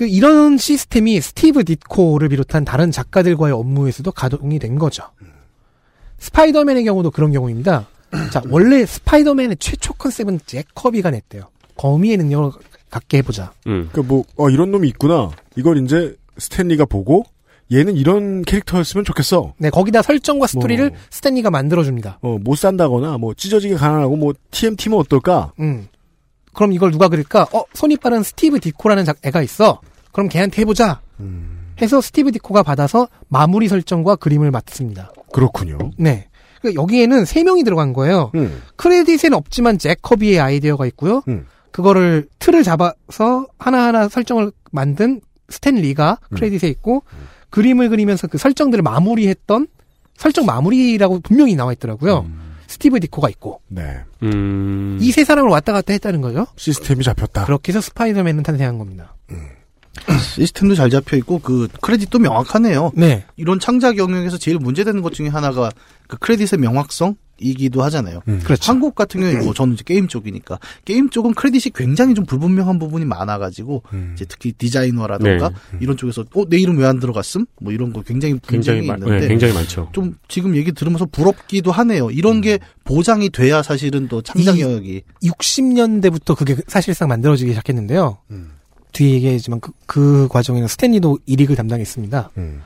[0.00, 0.06] 음.
[0.06, 5.02] 그 이런 시스템이 스티브 디코를 비롯한 다른 작가들과의 업무에서도 가동이 된 거죠.
[6.18, 7.86] 스파이더맨의 경우도 그런 경우입니다.
[8.32, 11.44] 자, 원래 스파이더맨의 최초 컨셉은 잭커비가 냈대요.
[11.76, 12.58] 거미의 능력을
[12.90, 13.52] 갖게 해보자.
[13.66, 13.88] 음.
[13.92, 15.30] 그 뭐, 어, 이런 놈이 있구나.
[15.56, 17.24] 이걸 이제 스탠리가 보고,
[17.72, 19.54] 얘는 이런 캐릭터였으면 좋겠어.
[19.58, 20.98] 네, 거기다 설정과 스토리를 뭐.
[21.10, 22.18] 스탠리가 만들어줍니다.
[22.22, 25.52] 어, 못 산다거나, 뭐, 찢어지게 가난하고, 뭐, TMT면 어떨까?
[25.60, 25.86] 음.
[26.52, 27.46] 그럼 이걸 누가 그릴까?
[27.52, 29.80] 어, 손이 빠른 스티브 디코라는 작- 애가 있어.
[30.12, 31.00] 그럼 걔한테 해보자.
[31.20, 35.12] 음, 해서 스티브 디코가 받아서 마무리 설정과 그림을 맡습니다.
[35.32, 35.78] 그렇군요.
[35.96, 36.28] 네.
[36.62, 38.30] 그 여기에는 세 명이 들어간 거예요.
[38.34, 41.22] 음, 크레딧에는 없지만 잭 커비의 아이디어가 있고요.
[41.28, 41.46] 음.
[41.70, 47.02] 그거를 틀을 잡아서 하나하나 설정을 만든 스탠 리가 크레딧에 있고
[47.50, 49.68] 그림을 그리면서 그 설정들을 마무리했던
[50.16, 52.26] 설정 마무리라고 분명히 나와 있더라고요.
[52.66, 54.00] 스티브 디코가 있고 네.
[54.22, 54.98] 음.
[55.00, 56.46] 이 세 사람을 왔다 갔다 했다는 거죠.
[56.56, 57.46] 시스템이 잡혔다.
[57.46, 59.14] 그렇게 해서 스파이더맨은 탄생한 겁니다.
[60.34, 62.92] 시스템도 잘 잡혀 있고 그 크레딧도 명확하네요.
[62.94, 63.24] 네.
[63.36, 65.70] 이런 창작 영역에서 제일 문제되는 것 중에 하나가
[66.06, 68.20] 그 크레딧의 명확성 쪽이기도 하잖아요.
[68.28, 68.40] 음.
[68.44, 68.70] 그렇죠.
[68.70, 73.06] 한국 같은 경우에 뭐 저는 이제 게임 쪽이니까 게임 쪽은 크레딧이 굉장히 좀 불분명한 부분이
[73.06, 74.12] 많아가지고 음.
[74.14, 75.78] 이제 특히 디자이너라던가 네.
[75.80, 77.46] 이런 쪽에서 어 내 이름 왜 안 들어갔음?
[77.60, 79.88] 뭐 이런 거 굉장히 굉장히 굉장히 많, 있는데 네, 굉장히 많죠.
[79.92, 82.10] 좀 지금 얘기 들으면서 부럽기도 하네요.
[82.10, 88.18] 이런 게 보장이 돼야 사실은 또 창작 이- 영역이 60년대부터 그게 사실상 만들어지기 시작했는데요.
[88.32, 88.50] 음.
[88.92, 92.30] 뒤에 얘기했지만 그, 그 과정에는 스탠리도 일익을 담당했습니다.
[92.38, 92.62] 음.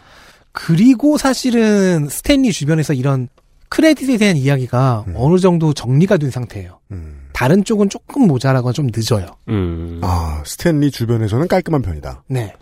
[0.53, 3.29] 그리고 사실은 스탠리 주변에서 이런
[3.68, 5.14] 크레딧에 대한 이야기가 음.
[5.16, 6.79] 어느 정도 정리가 된 상태예요.
[6.93, 7.29] 음.
[7.33, 9.27] 다른 쪽은 조금 모자라거나 좀 늦어요.
[9.49, 10.01] 음.
[10.03, 12.22] 아, 스탠리 주변에서는 깔끔한 편이다.
[12.29, 12.55] 네.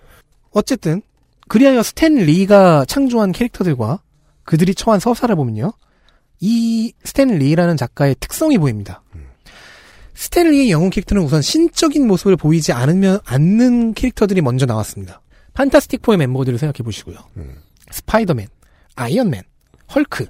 [0.53, 1.03] 어쨌든
[1.49, 4.01] 그리하여 스탠 리가 창조한 캐릭터들과
[4.45, 5.73] 그들이 처한 서사를 보면요.
[6.41, 9.03] 이 스탠 리라는 작가의 특성이 보입니다.
[10.23, 15.21] 스탠 리의 영웅 캐릭터는 우선 신적인 모습을 보이지 않으면 않는 캐릭터들이 먼저 나왔습니다.
[15.53, 17.17] 판타스틱 포의 멤버들을 생각해 보시고요.
[17.39, 17.57] 음.
[17.91, 18.47] 스파이더맨,
[18.95, 19.43] 아이언맨,
[19.93, 20.27] 헐크,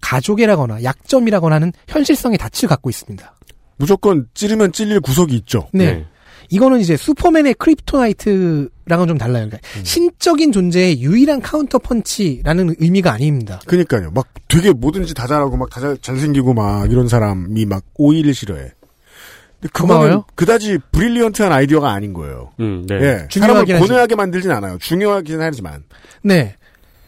[0.00, 3.36] 가족이라거나 약점이라거나 하는 현실성의 닻을 갖고 있습니다.
[3.76, 5.68] 무조건 찌르면 찔릴 구석이 있죠.
[5.74, 6.06] 네.
[6.48, 9.46] 이거는 이제 슈퍼맨의 크립토나이트랑은 좀 달라요.
[9.46, 13.60] 그러니까 신적인 존재의 유일한 카운터 펀치라는 의미가 아닙니다.
[13.66, 14.10] 그니까요.
[14.12, 18.70] 막 되게 뭐든지 다 잘하고 막 다 잘생기고 막 이런 사람이 막 오이를 싫어해.
[19.60, 20.24] 근데 그거는 고마워요.
[20.34, 22.52] 그다지 brilliant한 아이디어가 아닌 거예요.
[22.60, 22.94] 음, 네.
[22.96, 23.00] 예.
[23.00, 23.86] 사람을 중요하긴 하지.
[23.86, 24.78] 고뇌하게 만들진 않아요.
[24.78, 25.84] 중요하긴 하지만.
[26.22, 26.54] 네.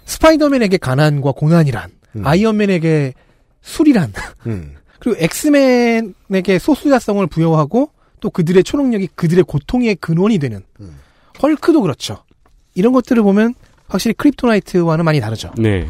[0.06, 2.26] 스파이더맨에게 가난과 고난이란, 음.
[2.26, 3.12] 아이언맨에게
[3.60, 4.12] 술이란,
[4.46, 4.74] 음.
[4.98, 7.90] 그리고 엑스맨에게 소수자성을 부여하고
[8.20, 10.98] 또 그들의 초능력이 그들의 고통의 근원이 되는 음.
[11.40, 12.24] 헐크도 그렇죠.
[12.74, 13.54] 이런 것들을 보면
[13.86, 15.52] 확실히 크립토나이트와는 많이 다르죠.
[15.56, 15.88] 네.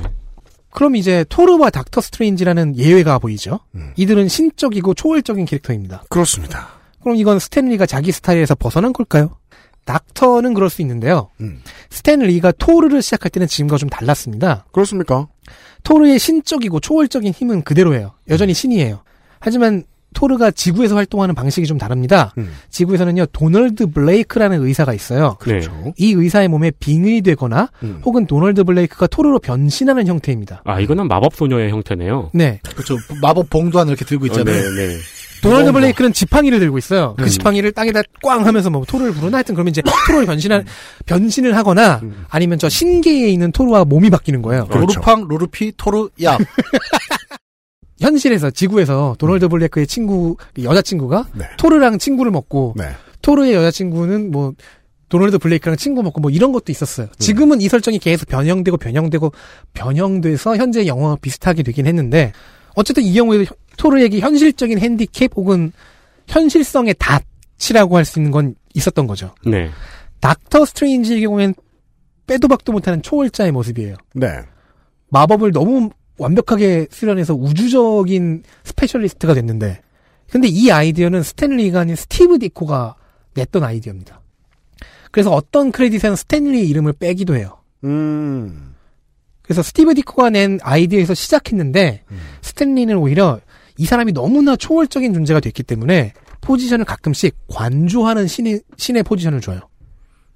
[0.71, 3.61] 그럼 이제 토르와 닥터 스트레인지라는 예외가 보이죠.
[3.75, 3.93] 음.
[3.97, 6.05] 이들은 신적이고 초월적인 캐릭터입니다.
[6.09, 6.69] 그렇습니다.
[7.03, 9.37] 그럼 이건 스탠리가 자기 스타일에서 벗어난 걸까요?
[9.85, 11.31] 닥터는 그럴 수 있는데요.
[11.41, 11.63] 음.
[11.91, 14.67] 스탠리가 토르를 시작할 때는 지금과 좀 달랐습니다.
[14.73, 15.29] 그렇습니까?
[15.83, 18.13] 토르의 신적이고 초월적인 힘은 그대로예요.
[18.29, 19.03] 여전히 신이에요.
[19.41, 19.85] 하지만
[20.15, 22.33] 토르가 지구에서 활동하는 방식이 좀 다릅니다.
[22.39, 22.51] 음.
[22.71, 25.37] 지구에서는요, 도널드 블레이크라는 의사가 있어요.
[25.39, 25.93] 그렇죠.
[25.97, 28.01] 이 의사의 몸에 빙의 되거나 음.
[28.05, 30.63] 혹은 도널드 블레이크가 토르로 변신하는 형태입니다.
[30.65, 32.31] 아, 이거는 마법 소녀의 형태네요.
[32.35, 32.61] 네.
[32.75, 32.97] 그렇죠.
[33.21, 34.55] 마법 봉도 하나 이렇게 들고 있잖아요.
[34.55, 34.97] 어, 네, 네.
[35.43, 37.15] 도널드 블레이크는 지팡이를 들고 있어요.
[37.17, 37.29] 그 음.
[37.29, 40.65] 지팡이를 땅에다 꽝 하면서 뭐 토르를 부르나 하여튼 그러면 이제 토르를 변신한,
[41.07, 42.25] 변신을 하거나 음.
[42.29, 44.67] 아니면 저 신계에 있는 토르와 몸이 바뀌는 거예요.
[44.67, 45.01] 그렇죠.
[45.01, 46.37] 로르팡, 로르피, 토르, 야.
[48.01, 51.45] 현실에서 지구에서 도널드 블레이크의 친구 여자친구가 네.
[51.59, 52.85] 토르랑 친구를 먹고 네.
[53.23, 54.53] 토르의 여자친구는 뭐
[55.09, 57.09] 도널드 블레이크랑 친구 먹고 뭐 이런 것도 있었어요.
[57.19, 59.33] 지금은 이 설정이 계속 변형되고 변형되고
[59.75, 62.33] 변형돼서 현재 영화와 비슷하게 되긴 했는데
[62.75, 65.73] 어쨌든 이 경우에도 혀- 토르에게 현실적인 핸디캡 혹은
[66.29, 66.95] 현실성의
[67.59, 69.35] 닻이라고 할 수 있는 건 있었던 거죠.
[69.47, 69.71] 네.
[70.21, 71.55] 닥터 스트레인지의 경우엔
[72.27, 73.95] 빼도 박도 못하는 초월자의 모습이에요.
[74.15, 74.41] 네.
[75.11, 79.81] 마법을 너무 완벽하게 수련해서 우주적인 specialist가 됐는데
[80.31, 82.97] 근데 이 아이디어는 스탠리가 아닌 스티브 디코가
[83.35, 84.21] 냈던 아이디어입니다.
[85.11, 87.59] 그래서 어떤 크레딧에는 스탠리 이름을 빼기도 해요.
[87.85, 88.75] 음.
[89.43, 92.05] 그래서 스티브 디코가 낸 아이디어에서 시작했는데
[92.43, 93.41] 스탠리는 오히려
[93.79, 96.13] 이 사람이 너무나 초월적인 존재가 됐기 때문에
[96.43, 99.61] 포지션을 가끔씩 관조하는 신의, 신의 포지션을 줘요.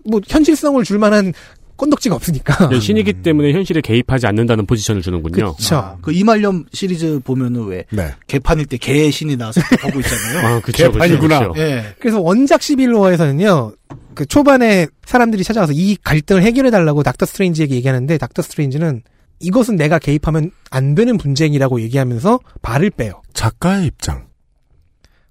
[0.08, 1.32] 뭐 현실성을 줄 만한
[1.76, 2.68] 건덕지가 없으니까.
[2.68, 5.54] 네, 신이기 때문에 현실에 개입하지 않는다는 포지션을 주는군요.
[5.56, 5.76] 그쵸.
[5.76, 8.10] 아, 그 이말년 시리즈 보면은 왜 네.
[8.28, 10.38] 개판일 때 개의 신이 나와서 보고 있잖아요.
[10.46, 11.48] 아, 그쵸, 개판이구나.
[11.48, 11.60] 그쵸.
[11.60, 11.94] 예.
[11.98, 13.72] 그래서 원작 시빌로어에서는요,
[14.14, 19.02] 그 초반에 사람들이 찾아와서 이 갈등을 해결해 달라고 닥터 스트레인지에게 얘기하는데, 닥터 스트레인지는
[19.40, 23.22] 이것은 내가 개입하면 안 되는 분쟁이라고 얘기하면서 발을 빼요.
[23.34, 24.26] 작가의 입장.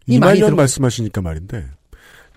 [0.08, 1.64] 이말년 들어- 말씀하시니까 말인데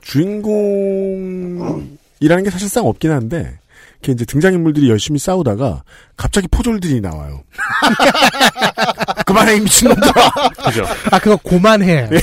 [0.02, 3.58] 주인공이라는 게 사실상 없긴 한데
[4.04, 5.82] 이렇게 이제 등장인물들이 열심히 싸우다가
[6.16, 7.42] 갑자기 포졸들이 나와요.
[9.24, 10.12] 그만해 이 미친놈들아.
[10.66, 10.84] 그죠.
[11.10, 12.10] 아, 그거 고만해.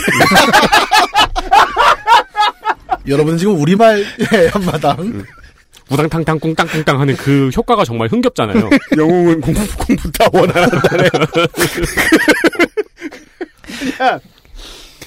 [3.07, 5.25] 여러분 지금 우리말 의 한마당.
[5.89, 8.69] 우당탕탕 꿍땅꿍땅 하는 그 효과가 정말 흥겹잖아요.
[8.97, 11.09] 영웅은 공부 공부 다 원하는다네.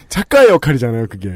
[0.09, 1.31] 작가의 역할이잖아요 그게.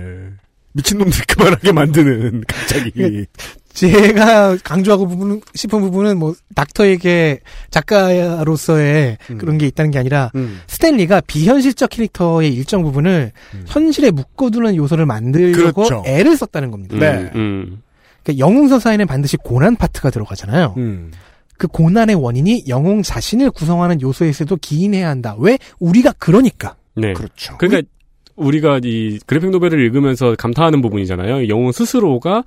[0.72, 3.26] 미친놈들 그만하게 만드는 갑자기.
[3.72, 7.40] 제가 강조하고 부분, 싶은 부분은 뭐, 닥터에게
[7.70, 9.38] 작가로서의 음.
[9.38, 10.60] 그런 게 있다는 게 아니라, 음.
[10.66, 13.64] 스탠리가 비현실적 캐릭터의 일정 부분을 음.
[13.66, 16.02] 현실에 묶어두는 요소를 만들려고 그렇죠.
[16.06, 16.96] 애를 썼다는 겁니다.
[16.96, 17.30] 음, 네.
[17.34, 17.82] 음.
[18.22, 20.74] 그러니까 영웅 서사에는 반드시 고난 파트가 들어가잖아요.
[20.76, 21.12] 음.
[21.56, 25.34] 그 고난의 원인이 영웅 자신을 구성하는 요소에서도 기인해야 한다.
[25.38, 25.58] 왜?
[25.80, 26.76] 우리가 그러니까.
[26.96, 27.12] 네.
[27.12, 27.58] 그렇죠.
[27.58, 27.88] 그러니까
[28.36, 31.48] 우리가 이 그래픽 노벨을 읽으면서 감탄하는 부분이잖아요.
[31.48, 32.44] 영웅 스스로가 그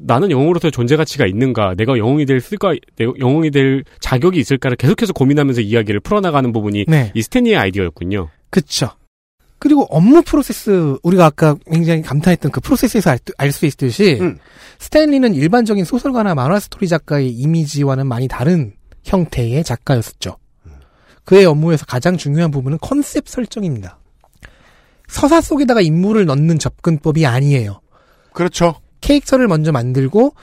[0.00, 5.60] 나는 영웅으로서의 존재 가치가 있는가, 내가 영웅이 될 쓸까, 영웅이 될 자격이 있을까를 계속해서 고민하면서
[5.60, 7.12] 이야기를 풀어나가는 부분이 네.
[7.14, 8.28] 이 스탠리의 아이디어였군요.
[8.50, 8.90] 그쵸.
[9.58, 14.38] 그리고 업무 프로세스, 우리가 아까 굉장히 감탄했던 그 프로세스에서 알 수 있듯이, 음.
[14.78, 18.72] 스탠리는 일반적인 소설가나 만화 스토리 작가의 이미지와는 많이 다른
[19.02, 20.36] 형태의 작가였었죠.
[21.24, 23.98] 그의 업무에서 가장 중요한 부분은 컨셉 설정입니다.
[25.08, 27.80] 서사 속에다가 인물을 넣는 접근법이 아니에요.
[28.32, 28.76] 그렇죠.
[29.00, 30.34] 캐릭터를 먼저 만들고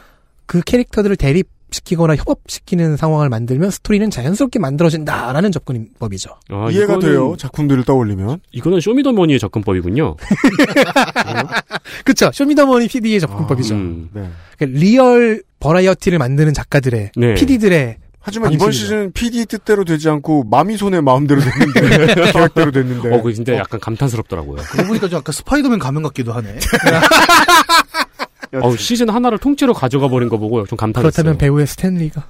[0.46, 6.30] 그 캐릭터들을 대립시키거나 협업시키는 상황을 만들면 스토리는 자연스럽게 만들어진다라는 접근법이죠.
[6.50, 7.36] 아, 이해가 돼요.
[7.38, 8.40] 작품들을 떠올리면.
[8.52, 10.16] 이거는 쇼미더머니의 접근법이군요.
[12.06, 12.32] 그쵸.
[12.34, 13.76] 쇼미더머니 PD의 접근법이죠.
[13.76, 14.10] 음.
[14.14, 14.30] 네.
[14.58, 17.34] 그러니까 리얼 버라이어티를 만드는 작가들의, 네.
[17.34, 17.98] PD들의
[18.28, 18.86] 하지만 이번 방식이죠.
[18.86, 23.14] 시즌은 PD 뜻대로 되지 않고 마미 손의 마음대로 됐는데 계획대로 됐는데.
[23.14, 24.64] 어, 그 진짜 약간 감탄스럽더라고요.
[24.72, 26.58] 그러고 보니까 좀 아까 스파이더맨 가면 같기도 하네.
[28.62, 31.12] 어우, 시즌 하나를 통째로 가져가 버린 거 보고 좀 감탄했어요.
[31.12, 32.28] 그렇다면 배후에 스탠리가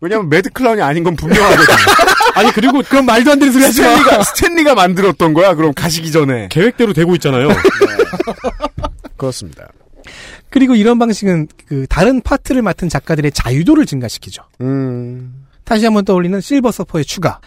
[0.00, 1.66] 왜냐면 매드 클라운이 아닌 건 분명하거든요.
[2.34, 3.88] 아니 그리고 그럼 말도 안 되는 소리 하지 마.
[3.88, 5.54] 스탠리가 스탠리가 만들었던 거야.
[5.54, 6.48] 그럼 가시기 전에.
[6.50, 7.48] 계획대로 되고 있잖아요.
[9.16, 9.68] 그렇습니다.
[10.50, 14.42] 그리고 이런 방식은 그 다른 파트를 맡은 작가들의 자유도를 증가시키죠.
[14.60, 15.46] 음.
[15.64, 17.40] 다시 한번 떠올리는 실버 서퍼의 추가.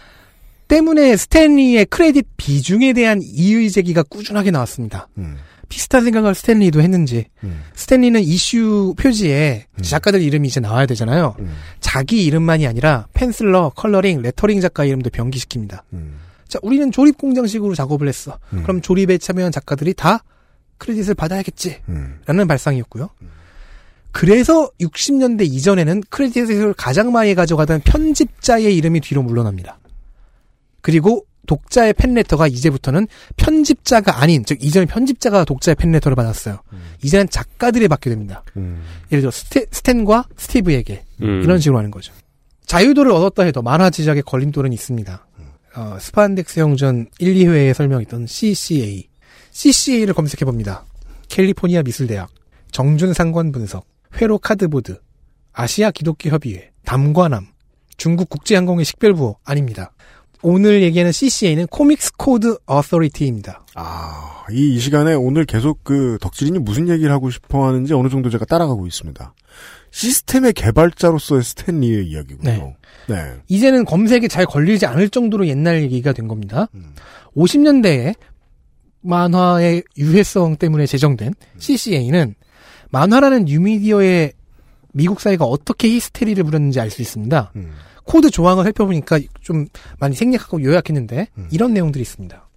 [0.70, 5.08] 때문에 스탠리의 크레딧 비중에 대한 이의 제기가 꾸준하게 나왔습니다.
[5.18, 5.36] 음.
[5.68, 7.62] 비슷한 생각을 스탠리도 했는지 음.
[7.74, 9.82] 스탠리는 이슈 표지에 음.
[9.82, 11.34] 작가들 이름이 이제 나와야 되잖아요.
[11.40, 11.52] 음.
[11.80, 15.80] 자기 이름만이 아니라 penciller, coloring, 레터링 작가 이름도 병기시킵니다.
[15.92, 16.18] 음.
[16.46, 18.38] 자, 우리는 조립 공장식으로 작업을 했어.
[18.52, 18.62] 음.
[18.62, 20.22] 그럼 조립에 참여한 작가들이 다
[20.78, 21.80] 크레딧을 받아야겠지.
[21.88, 22.20] 음.
[22.26, 23.10] 라는 발상이었고요.
[24.12, 29.80] 그래서 60년대 이전에는 크레딧을 가장 많이 가져가던 편집자의 이름이 뒤로 물러납니다.
[30.80, 36.60] 그리고 독자의 팬레터가 이제부터는 편집자가 아닌, 즉 이전에 편집자가 독자의 팬레터를 받았어요.
[37.02, 38.44] 이제는 작가들이 받게 됩니다.
[38.56, 38.82] 음.
[39.10, 41.42] 예를 들어 스테, 스탠과 스티브에게 음.
[41.42, 42.12] 이런 식으로 하는 거죠.
[42.66, 45.26] 자유도를 얻었다 해도 만화 제작의 걸림돌은 있습니다.
[45.76, 49.08] 어, 스판덱스 영웅전 1, 2회에 설명했던 CCA.
[49.50, 50.84] CCA를 검색해 봅니다.
[51.28, 52.28] 캘리포니아 미술대학,
[52.72, 53.86] 정준 상관 분석,
[54.20, 55.00] 회로 카드보드,
[55.52, 57.46] 아시아 기독교 협의회, 담관암,
[57.96, 59.92] 중국 국제항공의 식별부호 아닙니다.
[60.42, 63.64] 오늘 얘기하는 CCA는 Comics Code Authority입니다.
[63.74, 68.30] 아, 이, 이 시간에 오늘 계속 그 덕질인이 무슨 얘기를 하고 싶어 하는지 어느 정도
[68.30, 69.34] 제가 따라가고 있습니다.
[69.90, 72.74] 시스템의 개발자로서의 스탠리의 이야기군요.
[73.08, 73.32] 네.
[73.48, 76.68] 이제는 검색에 잘 걸리지 않을 정도로 옛날 얘기가 된 겁니다.
[76.74, 76.94] 음.
[77.36, 78.14] 50년대에
[79.02, 82.34] 만화의 유해성 때문에 제정된 CCA는
[82.90, 84.32] 만화라는 뉴미디어의
[84.92, 87.52] 미국 사회가 어떻게 히스테리를 부렸는지 알 수 있습니다.
[87.56, 87.72] 음.
[88.04, 89.66] 코드 조항을 살펴보니까 좀
[89.98, 91.48] 많이 생략하고 요약했는데 음.
[91.50, 92.48] 이런 내용들이 있습니다.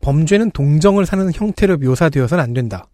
[0.00, 2.86] 범죄는 동정을 사는 형태로 묘사되어서는 안 된다.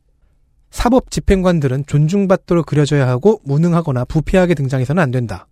[0.70, 5.46] 사법 집행관들은 존중받도록 그려져야 하고 무능하거나 부패하게 등장해서는 안 된다.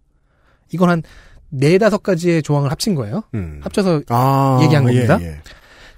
[0.72, 1.02] 이건 한
[1.50, 3.22] 네다섯 가지의 조항을 합친 거예요.
[3.34, 3.60] 음.
[3.62, 5.18] 합쳐서 아, 얘기한 겁니다.
[5.20, 5.40] 예, 예.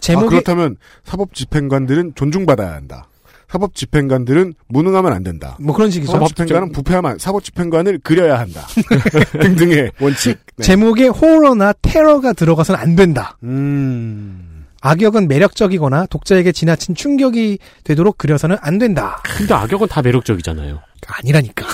[0.01, 3.07] 제목이 아, 그렇다면 사법 집행관들은 존중받아야 한다.
[3.53, 5.59] 사법 집행관들은 무능하면 안 된다.
[5.61, 6.11] 뭐 그런 식이죠.
[6.11, 8.66] 사법 집행관은 부패하면 사법 집행관을 그려야 한다.
[9.42, 10.38] 등등의 원칙.
[10.57, 10.64] 네.
[10.64, 13.36] 제목에 호러나 테러가 들어가서는 안 된다.
[13.42, 14.64] 음.
[14.80, 19.20] 악역은 매력적이거나 독자에게 지나친 충격이 되도록 그려서는 안 된다.
[19.36, 20.80] 근데 악역은 다 매력적이잖아요.
[21.07, 21.66] 아니라니까.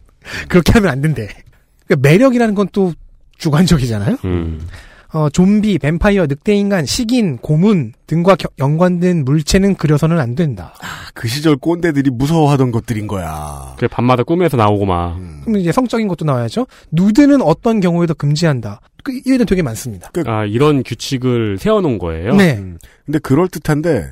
[0.48, 1.28] 그렇게 하면 안 된대.
[1.86, 2.94] 그러니까 매력이라는 건 또
[3.36, 4.16] 주관적이잖아요.
[4.24, 4.66] 음.
[5.12, 10.74] 어, 좀비, 뱀파이어, 늑대인간, 식인, 고문 등과 겨- 연관된 물체는 그려서는 안 된다.
[11.14, 13.74] 그 시절 꼰대들이 무서워하던 것들인 거야.
[13.78, 15.16] 그래 밤마다 꿈에서 나오고 막.
[15.16, 15.40] 음.
[15.44, 16.66] 그럼 이제 성적인 것도 나와야죠.
[16.92, 18.80] 누드는 어떤 경우에도 금지한다.
[19.04, 20.10] 그, 이런 되게 많습니다.
[20.26, 22.34] 아 이런 규칙을 세워놓은 거예요.
[22.34, 22.56] 네.
[22.58, 22.76] 음.
[23.04, 24.10] 근데 그럴 듯한데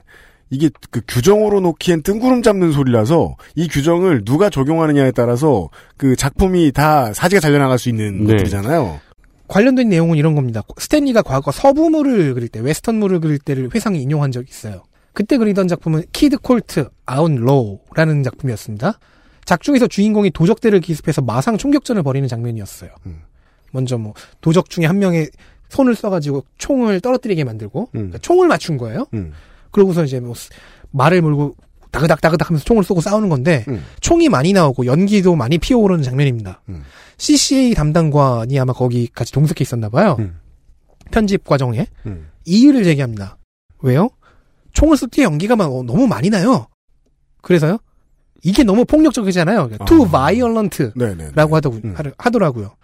[0.51, 7.12] 이게 그 규정으로 놓기엔 뜬구름 잡는 소리라서 이 규정을 누가 적용하느냐에 따라서 그 작품이 다
[7.12, 8.34] 사지가 잘려나갈 수 있는 네.
[8.34, 9.01] 것들이잖아요.
[9.49, 10.62] 관련된 내용은 이런 겁니다.
[10.78, 14.82] 스탠리가 과거 서부물을 그릴 때, 웨스턴물을 그릴 때를 회상해 인용한 적이 있어요.
[15.12, 18.99] 그때 그리던 작품은 Kid Colt Outlaw라는 작품이었습니다.
[19.45, 22.90] 작중에서 주인공이 도적대를 기습해서 마상 총격전을 벌이는 장면이었어요.
[23.07, 23.20] 음.
[23.72, 25.28] 먼저 뭐 도적 중에 한 명의
[25.68, 27.88] 손을 써가지고 총을 떨어뜨리게 만들고 음.
[27.92, 29.07] 그러니까 총을 맞춘 거예요.
[29.14, 29.32] 음.
[29.70, 30.51] 그러고서 이제 뭐 스-
[30.92, 31.57] 말을 몰고
[31.95, 33.84] 다그닥 다그닥 하면서 총을 쏘고 싸우는 건데 음.
[34.01, 36.61] 총이 많이 나오고 연기도 많이 피어오르는 장면입니다.
[36.68, 36.82] 음.
[37.18, 40.16] CCA 담당관이 아마 거기 같이 동석해 있었나 봐요.
[40.18, 40.40] 음.
[41.12, 42.28] 편집 과정에 음.
[42.45, 43.38] 이의를 제기합니다.
[43.82, 44.11] 왜요?
[44.72, 46.66] 총을 쏠 때 연기가 막 어, 너무 많이 나요.
[47.42, 47.78] 그래서요?
[48.42, 49.70] 이게 너무 폭력적이잖아요.
[49.78, 49.84] 아.
[49.84, 51.30] too violent라고 네네.
[51.36, 51.95] 하더군, 음.
[51.97, 52.74] 하더- 하더라고요.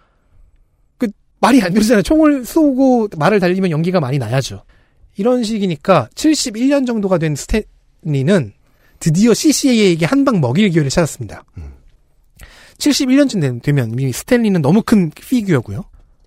[0.97, 1.07] 그
[1.41, 2.01] 말이 안 되잖아요.
[2.03, 4.63] 총을 쏘고 말을 달리면 연기가 많이 나야죠.
[5.17, 8.53] 이런 식이니까 71년 정도가 된 스탠리는
[9.01, 11.43] 드디어 CCA에게 한 방 먹일 기회를 찾았습니다.
[12.77, 15.83] 71년쯤 되면 이미 스탠리는 너무 큰 피규어고요.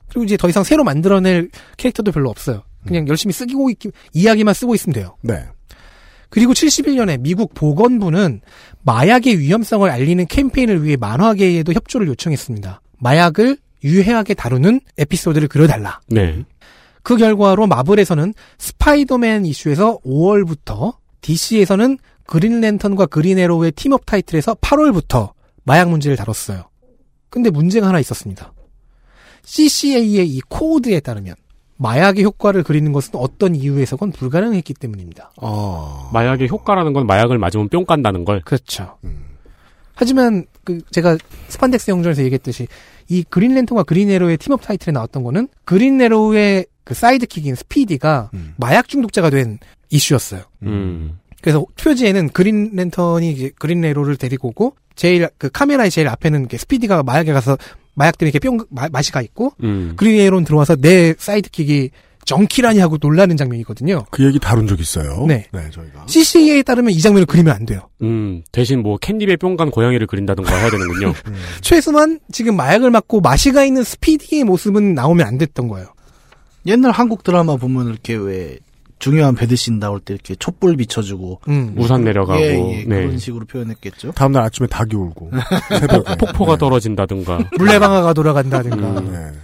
[0.09, 2.63] 그리고 이제 더 이상 새로 만들어낼 캐릭터도 별로 없어요.
[2.87, 5.17] 그냥 열심히 쓰고 있기, 이야기만 쓰고 있으면 돼요.
[5.23, 5.45] 네.
[6.29, 8.41] 그리고 71년에 미국 보건부는
[8.83, 12.81] 마약의 위험성을 알리는 캠페인을 위해 만화계에도 협조를 요청했습니다.
[12.99, 16.01] 마약을 유해하게 다루는 에피소드를 그려달라.
[16.09, 16.45] 네.
[17.03, 25.33] 그 결과로 마블에서는 스파이더맨 이슈에서 5월부터 DC에서는 그린랜턴과 그린에로우의 팀업 타이틀에서 8월부터
[25.65, 26.65] 마약 문제를 다뤘어요.
[27.31, 28.53] 근데 문제가 하나 있었습니다.
[29.43, 31.35] CCA의 이 코드에 따르면
[31.77, 35.33] 마약의 효과를 그리는 것은 어떤 이유에서건 불가능했기 때문입니다.
[35.41, 36.11] 아.
[36.13, 38.41] 마약의 효과라는 건 마약을 맞으면 뿅 간다는 걸.
[38.43, 38.97] 그렇죠.
[39.95, 41.19] 하지만 그 제가
[41.49, 42.67] 스판덱스 영웅전에서 얘기했듯이
[43.09, 49.59] 이 그린랜턴과 그린애로의 team-up 타이틀에 나왔던 거는 그린애로우의 그 sidekick인 스피디가 마약 중독자가 된
[49.91, 50.43] 이슈였어요.
[50.65, 51.19] 음.
[51.45, 57.03] 그래서 표지에는 그린 랜턴이 이제 그린애로를 데리고 오고 제일 그 카메라의 제일 앞에는 이렇게 스피디가
[57.03, 57.59] 마약에 가서
[57.93, 59.93] 마약 때문에 이렇게 뿅 마, 맛이 가 있고 음.
[59.95, 61.91] 그린애로는 들어와서 내 sidekick이
[62.25, 64.07] junkie라니 하고 놀라는 장면이거든요.
[64.11, 65.27] 그 얘기 다룬 적 있어요.
[65.27, 65.47] 네.
[65.53, 66.07] 저희가.
[66.07, 67.91] CCA에 따르면 이 장면을 그리면 안 돼요.
[68.01, 71.13] 음, 대신 뭐 캔디베 뿅간 고양이를 그린다든가 해야 되는군요.
[71.61, 75.89] 최소한 지금 마약을 맞고 맛이 가 있는 스피디의 모습은 나오면 안 됐던 거예요.
[76.65, 78.57] 옛날 한국 드라마 보면 이렇게 왜
[78.99, 81.75] 중요한 배드신 나올 때 이렇게 촛불 비춰주고 음.
[81.77, 82.41] 우산 내려가고.
[82.41, 83.03] 예, 예, 네.
[83.03, 84.13] 그런 식으로 표현했겠죠.
[84.13, 85.31] 다음날 아침에 닭이 울고.
[86.19, 87.51] 폭포가 떨어진다든가.
[87.59, 89.01] 물레방아가 돌아간다든가.
[89.01, 89.13] 음.
[89.13, 89.39] 네.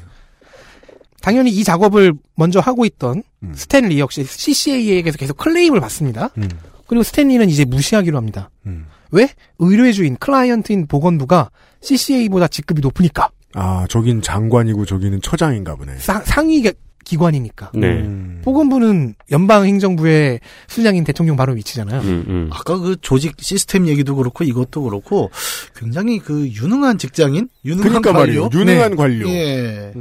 [1.21, 3.23] 당연히 이 작업을 먼저 하고 있던
[3.55, 6.31] 스탠리 역시 CCA에게서 계속 클레임을 받습니다.
[6.39, 6.49] 음.
[6.87, 8.51] 그리고 스탠리는 이제 무시하기로 합니다.
[8.67, 8.87] 음.
[9.11, 9.29] 왜?
[9.59, 11.51] 의뢰 주인 클라이언트인 보건부가
[11.83, 15.99] CCA보다 직급이 높으니까 아, 저긴 장관이고 저기는 처장인가 보네.
[15.99, 16.63] 사- 상위
[17.11, 17.73] 기- 기관이니까.
[17.75, 17.87] 네.
[17.89, 18.41] 음.
[18.45, 22.01] 보건부는 연방행정부의 순량인 대통령 바로 위치잖아요.
[22.03, 22.51] 음, 음.
[22.53, 25.31] 아까 그 조직 시스템 얘기도 그렇고 이것도 그렇고
[25.77, 28.49] 굉장히 그 유능한 직장인, 유능한 그러니까 관료.
[28.49, 28.49] 말이에요.
[28.53, 29.29] 유능한 관료.
[29.29, 29.93] 예.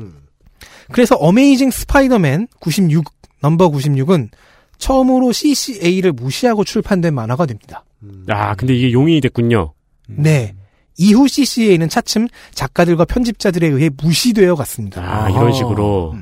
[0.91, 3.05] 그래서 어메이징 스파이더맨 96
[3.41, 4.30] 넘버 96은
[4.78, 7.84] 처음으로 CCA를 무시하고 출판된 만화가 됩니다.
[8.28, 9.74] 아, 근데 이게 용인이 됐군요.
[10.07, 10.55] 네.
[10.97, 15.01] 이후 CCA는 차츰 작가들과 편집자들에 의해 무시되어 갔습니다.
[15.01, 16.16] 아, 이런 식으로.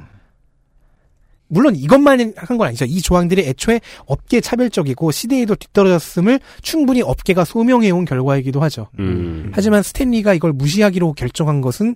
[1.49, 2.85] 물론 이것만 한 건 아니죠.
[2.85, 8.87] 이 조항들이 애초에 업계 차별적이고 시대에도 뒤떨어졌음을 충분히 업계가 소명해온 결과이기도 하죠.
[8.99, 9.51] 음.
[9.53, 11.95] 하지만 스탠리가 이걸 무시하기로 결정한 것은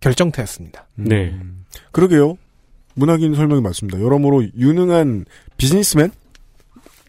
[0.00, 0.86] 결정타였습니다.
[0.94, 1.38] 네.
[1.92, 2.36] 그러게요.
[2.94, 4.00] 문학인 설명이 맞습니다.
[4.00, 5.26] 여러모로 유능한
[5.58, 6.10] 비즈니스맨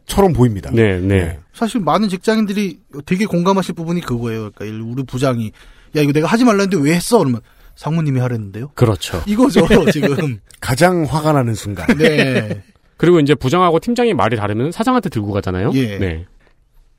[0.06, 0.72] 처럼 보입니다.
[0.72, 1.38] 네, 네.
[1.54, 4.52] 사실 많은 직장인들이 되게 공감하실 부분이 그거예요.
[4.56, 5.52] 그러니까 우리 부장이
[5.96, 7.18] 야 이거 내가 하지 말라는데 왜 했어?
[7.20, 7.42] 그러면
[7.78, 8.72] 상무님이 하랬는데요.
[8.74, 9.24] 그렇죠.
[9.26, 10.40] 이거죠 지금.
[10.60, 11.86] 가장 화가 나는 순간.
[11.98, 12.64] 네.
[12.98, 15.72] 그리고 이제 부장하고 팀장이 말이 다르면 사장한테 들고 가잖아요.
[15.76, 15.98] 예.
[16.00, 16.26] 네.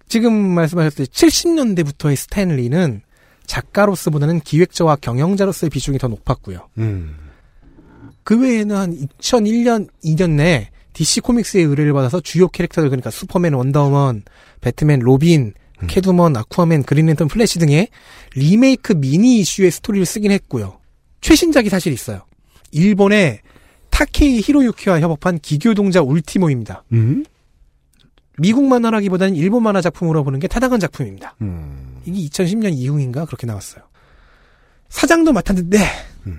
[0.09, 3.03] 지금 말씀하셨듯이 70년대부터의 스탠리는
[3.45, 6.69] 작가로서보다는 기획자와 경영자로서의 비중이 더 높았고요.
[6.79, 7.17] 음.
[8.23, 14.23] 그 외에는 한 2001년, 2년 내에 DC 코믹스의 의뢰를 받아서 주요 캐릭터들 그러니까 슈퍼맨, 원더우먼,
[14.61, 15.55] 배트맨, 로빈,
[15.87, 17.89] 캣우먼, 아쿠아맨, 그린랜턴, 플래시 등의
[18.35, 20.79] 리메이크 미니 이슈의 스토리를 쓰긴 했고요.
[21.21, 22.23] 최신작이 사실 있어요.
[22.73, 23.41] 일본의
[23.91, 26.85] 타케이 히로유키와 협업한 기교동자 울티모입니다.
[26.93, 27.25] 음?
[28.39, 31.35] 미국 만화라기보다는 일본 만화 작품으로 보는 게 타당한 작품입니다.
[31.43, 32.01] 음.
[32.05, 33.83] 이게 2010년 이후인가 그렇게 나왔어요.
[34.89, 35.79] 사장도 맡았는데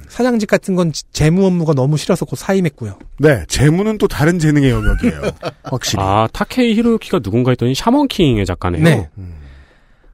[0.07, 2.99] 사장직 같은 건 지- 재무 업무가 너무 싫어서 곧 사임했고요.
[3.19, 5.21] 네, 재무는 또 다른 재능의 영역이에요.
[5.63, 6.03] 확실히.
[6.03, 8.83] 아, 타케이 히로유키가 누군가 했더니 샤먼킹의 작가네요.
[8.83, 9.09] 네.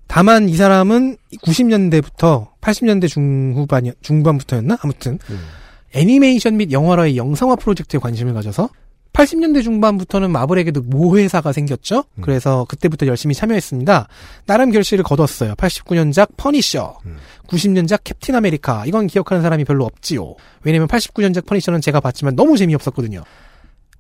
[0.08, 5.18] 다만 이 사람은 90년대부터 80년대 중후반 중반부터였나 아무튼
[5.94, 8.70] 애니메이션 및 영화라의 영상화 프로젝트에 관심을 가져서
[9.16, 12.04] 80년대 중반부터는 마블에게도 모회사가 생겼죠.
[12.22, 14.08] 그래서 그때부터 열심히 참여했습니다.
[14.46, 15.56] 나름 결실을 거뒀어요.
[15.56, 16.98] 89년작 퍼니셔,
[17.48, 18.86] 90년작 캡틴 아메리카.
[18.86, 20.36] 이건 기억하는 사람이 별로 없지요.
[20.64, 23.24] 왜냐면 89년작 퍼니셔는 제가 봤지만 너무 재미없었거든요.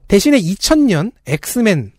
[0.08, 1.94] 대신에 2000년 엑스맨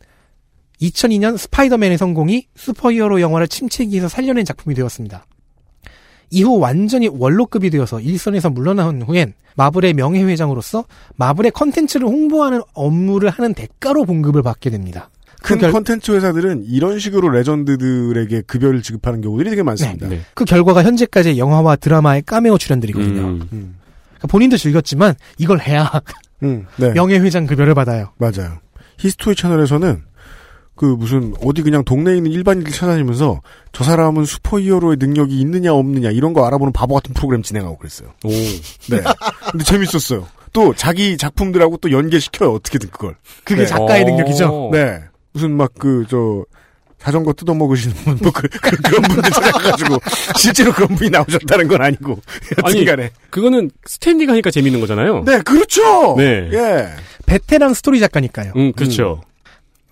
[0.82, 5.26] 2002년 스파이더맨의 성공이 슈퍼히어로 영화를 침체기에서 살려낸 작품이 되었습니다.
[6.30, 10.84] 이후 완전히 원로급이 되어서 일선에서 물러나온 후엔 마블의 명예회장으로서
[11.16, 15.08] 마블의 컨텐츠를 홍보하는 업무를 하는 대가로 봉급을 받게 됩니다.
[15.42, 20.08] 그, 큰 결, 컨텐츠 회사들은 이런 식으로 레전드들에게 급여를 지급하는 경우들이 되게 많습니다.
[20.08, 20.20] 네.
[20.34, 23.20] 그 결과가 현재까지의 영화와 드라마의 까메오 출연들이거든요.
[23.20, 23.76] 음.
[24.16, 25.90] 그러니까 본인도 즐겼지만 이걸 해야
[26.42, 26.92] 음, 네.
[26.92, 28.12] 명예회장 급여를 받아요.
[28.18, 28.58] 맞아요.
[28.98, 30.02] 히스토리 채널에서는
[30.76, 33.40] 그 무슨 어디 그냥 동네에 있는 일반인들 찾아다니면서
[33.72, 38.10] 저 사람은 슈퍼히어로의 능력이 있느냐 없느냐 이런 거 알아보는 바보 같은 프로그램 진행하고 그랬어요.
[38.24, 38.28] 오.
[38.30, 39.02] 네.
[39.50, 40.26] 근데 재밌었어요.
[40.52, 42.52] 또 자기 작품들하고 또 연계시켜요.
[42.52, 43.16] 어떻게든 그걸.
[43.44, 43.66] 그게 네.
[43.66, 44.06] 작가의 어.
[44.06, 44.70] 능력이죠.
[44.72, 45.00] 네.
[45.32, 46.44] 무슨 막 그 저
[46.98, 49.98] 자전거 뜯어먹으시는 분, 뭐, 그, 그, 런 분들 찾아가가지고,
[50.38, 52.20] 실제로 그런 분이 나오셨다는 건 아니고,
[52.64, 53.10] 아니, 여튼간에.
[53.30, 55.22] 그거는 스탠리가 하니까 재밌는 거잖아요.
[55.24, 56.16] 네, 그렇죠!
[56.16, 56.48] 네.
[56.52, 56.88] 예.
[57.26, 58.52] 베테랑 스토리 작가니까요.
[58.56, 59.20] 음, 그렇죠.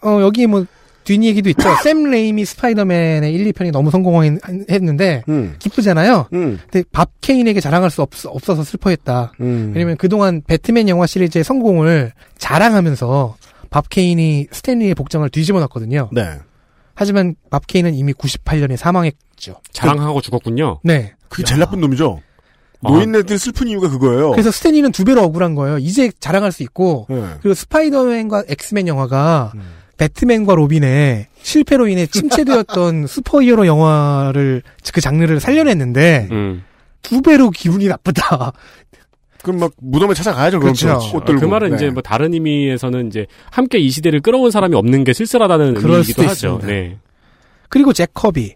[0.04, 0.64] 어, 여기 뭐,
[1.04, 1.68] 뒷 얘기도 있죠.
[1.82, 6.28] 샘 레이미 스파이더맨의 1, 2편이 너무 성공했는데, 음, 기쁘잖아요.
[6.32, 9.32] 음, 근데 밥 케인에게 자랑할 수 없, 없어서 슬퍼했다.
[9.40, 9.72] 음.
[9.74, 13.36] 왜냐면 그동안 배트맨 영화 시리즈의 성공을 자랑하면서
[13.70, 16.10] 밥 케인이 스탠리의 복장을 뒤집어 놨거든요.
[16.12, 16.38] 네.
[16.94, 19.56] 하지만 밥 케인은 이미 98년에 사망했죠.
[19.72, 20.80] 자랑하고 죽었군요.
[20.84, 21.14] 네.
[21.28, 22.22] 그게 제일 나쁜 놈이죠.
[22.84, 22.90] 아.
[22.90, 24.30] 노인네들 슬픈 이유가 그거예요.
[24.30, 25.78] 그래서 스탠리는 두 배로 억울한 거예요.
[25.78, 27.24] 이제 자랑할 수 있고, 예.
[27.40, 29.62] 그리고 스파이더맨과 엑스맨 영화가 음.
[29.96, 36.64] 배트맨과 로빈의 실패로 인해 침체되었던 슈퍼히어로 영화를 그 장르를 살려냈는데 음.
[37.02, 38.52] 두 배로 기분이 나쁘다.
[39.42, 40.98] 그럼 막 무덤에 찾아가야죠, 그렇죠.
[41.26, 41.40] 들고.
[41.40, 41.76] 그 말은 네.
[41.76, 46.22] 이제 뭐 다른 의미에서는 이제 함께 이 시대를 끌어온 사람이 없는 게 쓸쓸하다는 그럴 의미이기도
[46.22, 46.46] 수도 하죠.
[46.54, 46.66] 있습니다.
[46.66, 46.98] 네.
[47.68, 48.54] 그리고 잭 커비.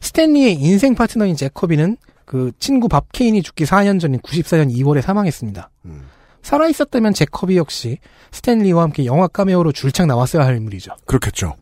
[0.00, 5.68] 스탠리의 인생 파트너인 잭 커비는 그 친구 밥 케인이 죽기 4년 전인 94년 2월에 사망했습니다.
[5.86, 6.02] 음.
[6.42, 7.98] 살아있었다면 잭 커비 역시
[8.32, 10.92] 스탠리와 함께 영화 카메오로 줄창 나왔어야 할 인물이죠.
[11.04, 11.54] 그렇겠죠.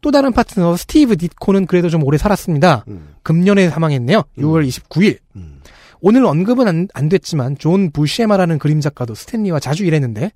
[0.00, 2.84] 또 다른 파트너 스티브 딧코는 그래도 좀 오래 살았습니다.
[2.88, 3.14] 음.
[3.22, 4.22] 금년에 사망했네요.
[4.38, 5.18] 6월 29일.
[5.36, 5.60] 음.
[6.00, 10.30] 오늘 언급은 안, 안 됐지만 존 부시에마라는 그림 작가도 스탠리와 자주 일했는데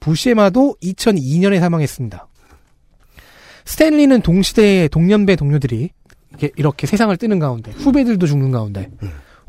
[0.00, 2.28] 부시에마도 2002년에 사망했습니다.
[3.64, 5.90] 스탠리는 동시대의 동년배 동료들이
[6.30, 8.90] 이렇게, 이렇게 세상을 뜨는 가운데 후배들도 죽는 가운데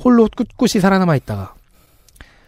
[0.03, 1.53] 홀로 꿋꿋이 살아남아 있다가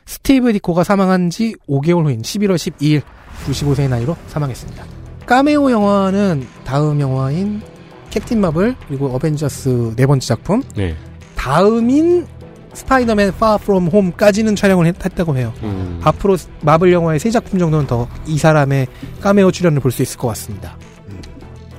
[0.06, 3.02] 스티브 디코가 사망한 지 5개월 후인 11월 12일
[3.46, 4.84] 95세의 나이로 사망했습니다.
[5.26, 7.62] 까메오 영화는 다음 영화인
[8.10, 10.96] 캡틴 마블 그리고 어벤져스 네 번째 작품 네.
[11.36, 12.28] 다음인
[12.74, 15.54] 스파이더맨 Far From Home까지는 촬영을 했, 다고 해요.
[15.64, 16.00] 음.
[16.04, 18.88] 앞으로 마블 영화의 세 작품 정도는 더 이 사람의
[19.22, 20.78] 까메오 출연을 볼 수 있을 것 같습니다.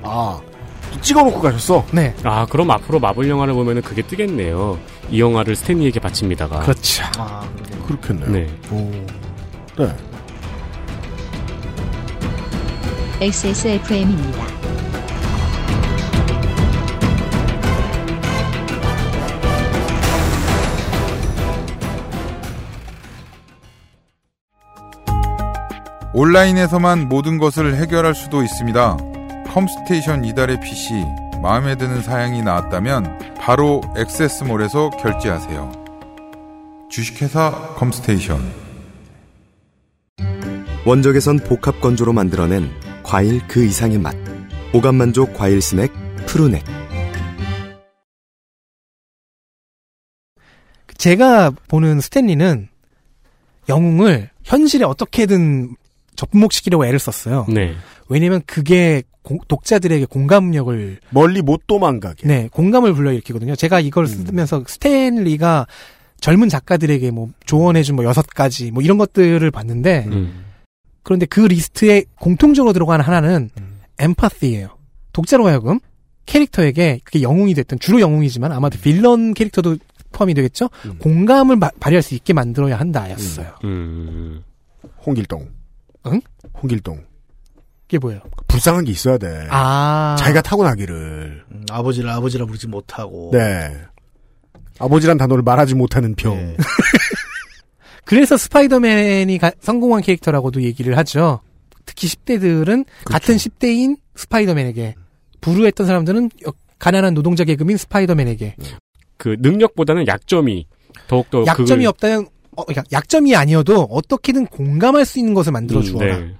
[0.03, 0.39] 아,
[1.01, 1.85] 찍어놓고 가셨어?
[1.91, 4.79] 네, 아, 그럼 앞으로 마블 영화를 보면은 그게 뜨겠네요.
[5.09, 6.59] 이 영화를 스탠리에게 바칩니다가.
[6.61, 7.03] 그렇죠.
[7.17, 7.47] 아,
[7.87, 8.29] 그렇겠네요.
[8.29, 8.47] 네.
[8.71, 8.91] 오.
[9.77, 9.95] 네.
[13.21, 14.43] XSFM입니다.
[26.13, 29.12] 온라인에서만 모든 것을 해결할 수도 있습니다.
[29.53, 30.95] 컴스테이션 이달의 PC
[31.43, 35.71] 마음에 드는 사양이 나왔다면 바로 액세스몰에서 결제하세요.
[36.89, 38.51] 주식회사 컴스테이션
[40.87, 42.71] 원적외선 복합 건조로 만들어낸
[43.03, 44.15] 과일 그 이상의 맛.
[44.73, 45.91] 오감 만족 과일 스낵
[46.25, 46.63] 푸르넥.
[50.97, 52.69] 제가 보는 스탠리는
[53.69, 55.75] 영웅을 현실에 어떻게든
[56.15, 57.45] 접목시키려고 애를 썼어요.
[57.49, 57.75] 네.
[58.09, 62.27] 왜냐면 그게 공- 독자들에게 공감력을 멀리 못 도망가게.
[62.27, 63.55] 네 공감을 불러일으키거든요.
[63.55, 64.25] 제가 이걸 음.
[64.25, 65.65] 쓰면서 스탠리가
[66.19, 70.43] 젊은 작가들에게 뭐 조언해준 뭐 여섯 가지 뭐 이런 것들을 봤는데 음.
[71.03, 73.79] 그런데 그 리스트에 공통적으로 들어가는 하나는 음.
[73.99, 74.69] empathy예요.
[75.11, 75.79] 독자로 하여금
[76.25, 79.77] 캐릭터에게 그게 영웅이 됐든 주로 영웅이지만 아마도 빌런 캐릭터도
[80.13, 80.69] 포함이 되겠죠.
[80.85, 80.97] 음.
[80.99, 83.47] 공감을 마- 발휘할 수 있게 만들어야 한다였어요.
[83.65, 84.41] 음.
[85.05, 85.47] 홍길동.
[86.07, 86.21] 응?
[86.61, 87.03] 홍길동.
[87.83, 88.21] 그게 뭐예요?
[88.47, 89.47] 불쌍한 게 있어야 돼.
[89.49, 91.43] 아 자기가 타고나기를.
[91.51, 93.29] 음, 아버지를 아버지라 부르지 못하고.
[93.33, 93.71] 네.
[94.79, 96.35] 아버지란 단어를 말하지 못하는 병.
[96.35, 96.57] 네.
[98.05, 101.41] 그래서 스파이더맨이 가- 성공한 캐릭터라고도 얘기를 하죠.
[101.85, 104.95] 특히 10대들은 같은 10대인 스파이더맨에게
[105.41, 108.55] 부르했던 사람들은 여- 가난한 노동자 계급인 스파이더맨에게
[109.17, 110.67] 그 능력보다는 약점이
[111.07, 115.83] 더욱더 약점이 그걸- 없다면 어, 그러니까 약점이 아니어도 어떻게든 공감할 수 있는 것을 만들어 음,
[115.85, 116.17] 주어라.
[116.19, 116.35] 네.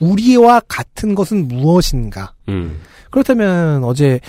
[0.00, 2.34] 우리와 같은 것은 무엇인가?
[2.48, 2.80] 음.
[3.10, 4.20] 그렇다면 어제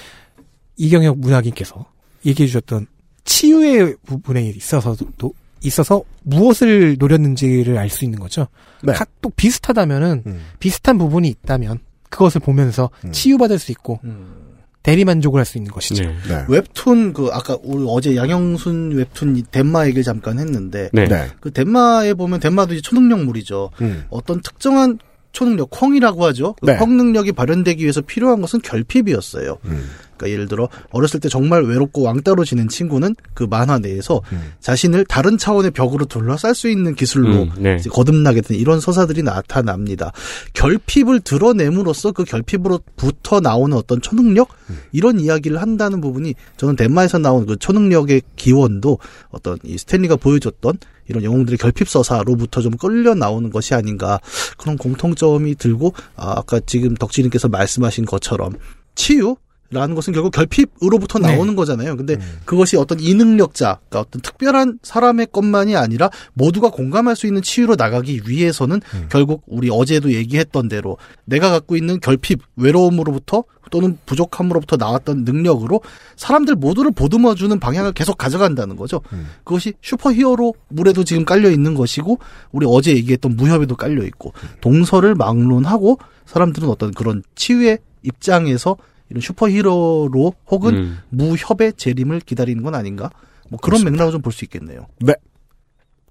[0.77, 1.85] 이경혁 문학인께서
[2.25, 2.87] 얘기해 주셨던
[3.23, 8.47] 치유의 부분에 있어서도 있어서 무엇을 노렸는지를 알 수 있는 거죠.
[8.83, 8.93] 네.
[8.93, 10.41] 가- 또 비슷하다면은 음.
[10.59, 13.11] 비슷한 부분이 있다면 그것을 보면서 음.
[13.11, 14.43] 치유받을 수 있고 음.
[14.83, 16.03] 대리 만족을 할 수 있는 것이죠.
[16.05, 16.15] 네.
[16.29, 16.45] 네.
[16.47, 21.07] 웹툰 그 아까 우리 어제 양영순 웹툰 이 덴마 얘기를 잠깐 했는데 네.
[21.09, 21.27] 네.
[21.41, 23.71] 그 덴마에 보면 덴마도 이제 초능력물이죠.
[23.81, 24.05] 음.
[24.09, 24.99] 어떤 특정한
[25.37, 26.55] 초능력 콩이라고 하죠.
[26.59, 26.77] 그 네.
[26.77, 29.59] 콩 능력이 발현되기 위해서 필요한 것은 결핍이었어요.
[29.65, 29.87] 음.
[30.17, 34.53] 그러니까 예를 들어 어렸을 때 정말 외롭고 왕따로 지낸 친구는 그 만화 내에서 음.
[34.59, 37.77] 자신을 다른 차원의 벽으로 둘러쌀 수 있는 기술로 음, 네.
[37.77, 40.11] 거듭나게 되는 이런 서사들이 나타납니다.
[40.53, 44.49] 결핍을 드러냄으로써 그 결핍으로부터 나오는 어떤 초능력
[44.91, 48.99] 이런 이야기를 한다는 부분이 저는 덴마에서 나온 그 초능력의 기원도
[49.29, 54.19] 어떤 이 스탠리가 보여줬던 이런 영웅들의 결핍 서사로부터 좀 끌려 나오는 것이 아닌가
[54.57, 58.53] 그런 공통점이 들고 아, 아까 지금 덕진님께서 말씀하신 것처럼
[58.95, 59.37] 치유
[59.69, 61.97] 라는 것은 결국 결핍으로부터 나오는 거잖아요.
[61.97, 67.75] 근데 그것이 어떤 이능력자, 그러니까 어떤 특별한 사람의 것만이 아니라 모두가 공감할 수 있는 치유로
[67.75, 75.25] 나가기 위해서는 결국 우리 어제도 얘기했던 대로 내가 갖고 있는 결핍, 외로움으로부터 또는 부족함으로부터 나왔던
[75.25, 75.81] 능력으로
[76.15, 79.01] 사람들 모두를 보듬어주는 방향을 계속 가져간다는 거죠.
[79.43, 82.19] 그것이 슈퍼 히어로 물에도 지금 깔려 있는 것이고
[82.53, 88.77] 우리 어제 얘기했던 무협에도 깔려 있고 동서를 막론하고 사람들은 어떤 그런 치유의 입장에서
[89.09, 90.99] 이런 슈퍼히어로 혹은 음.
[91.09, 93.09] 무협의 재림을 기다리는 건 아닌가?
[93.49, 93.91] 뭐 그런 그렇습니다.
[93.91, 94.87] 맥락을 좀 볼 수 있겠네요.
[94.99, 95.13] 네.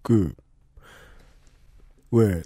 [0.03, 0.33] 그,
[2.11, 2.43] 왜,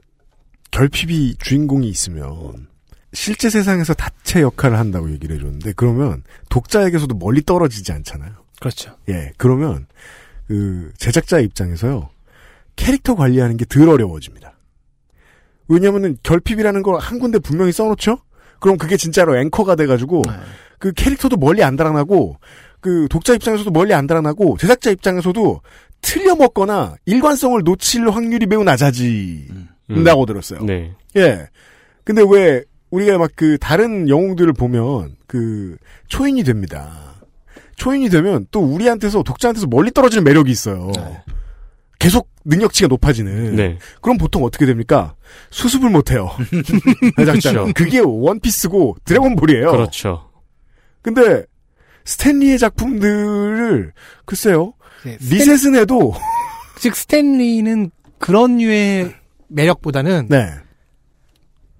[0.71, 2.69] 결핍이 주인공이 있으면,
[3.13, 8.33] 실제 세상에서 다체 역할을 한다고 얘기를 해줬는데, 그러면 독자에게서도 멀리 떨어지지 않잖아요.
[8.61, 8.97] 그렇죠.
[9.09, 9.87] 예, 그러면,
[10.47, 12.09] 그, 제작자 입장에서요,
[12.77, 14.57] 캐릭터 관리하는 게 덜 어려워집니다.
[15.69, 18.19] 왜냐면은 결핍이라는 걸 한 군데 분명히 써놓죠?
[18.61, 20.23] 그럼 그게 진짜로 앵커가 돼가지고,
[20.79, 22.37] 그 캐릭터도 멀리 안 달아나고,
[22.81, 25.61] 그 독자 입장에서도 멀리 안 달아나고, 제작자 입장에서도
[26.03, 30.63] 틀려 먹거나 일관성을 놓칠 확률이 매우 낮아진다고 들었어요.
[30.65, 30.93] 네.
[31.17, 31.49] 예.
[32.05, 35.77] 근데 왜 우리가 막 그 다른 영웅들을 보면 그
[36.09, 36.91] 초인이 됩니다.
[37.77, 40.91] 초인이 되면 또 우리한테서 독자한테서 멀리 떨어지는 매력이 있어요.
[42.01, 43.55] 계속 능력치가 높아지는.
[43.55, 43.79] 네.
[44.01, 45.15] 그럼 보통 어떻게 됩니까?
[45.51, 46.31] 수습을 못해요.
[47.17, 47.75] 제작자는.
[47.75, 49.71] 그게 원피스고 드래곤볼이에요.
[49.71, 50.31] 그렇죠.
[51.03, 51.45] 근데
[52.05, 53.93] 스탠리의 작품들을
[54.25, 54.73] 글쎄요.
[55.05, 56.15] 네, 리셋은 해도
[56.81, 59.15] 즉 스탠리는 그런 류의
[59.49, 60.51] 매력보다는 네.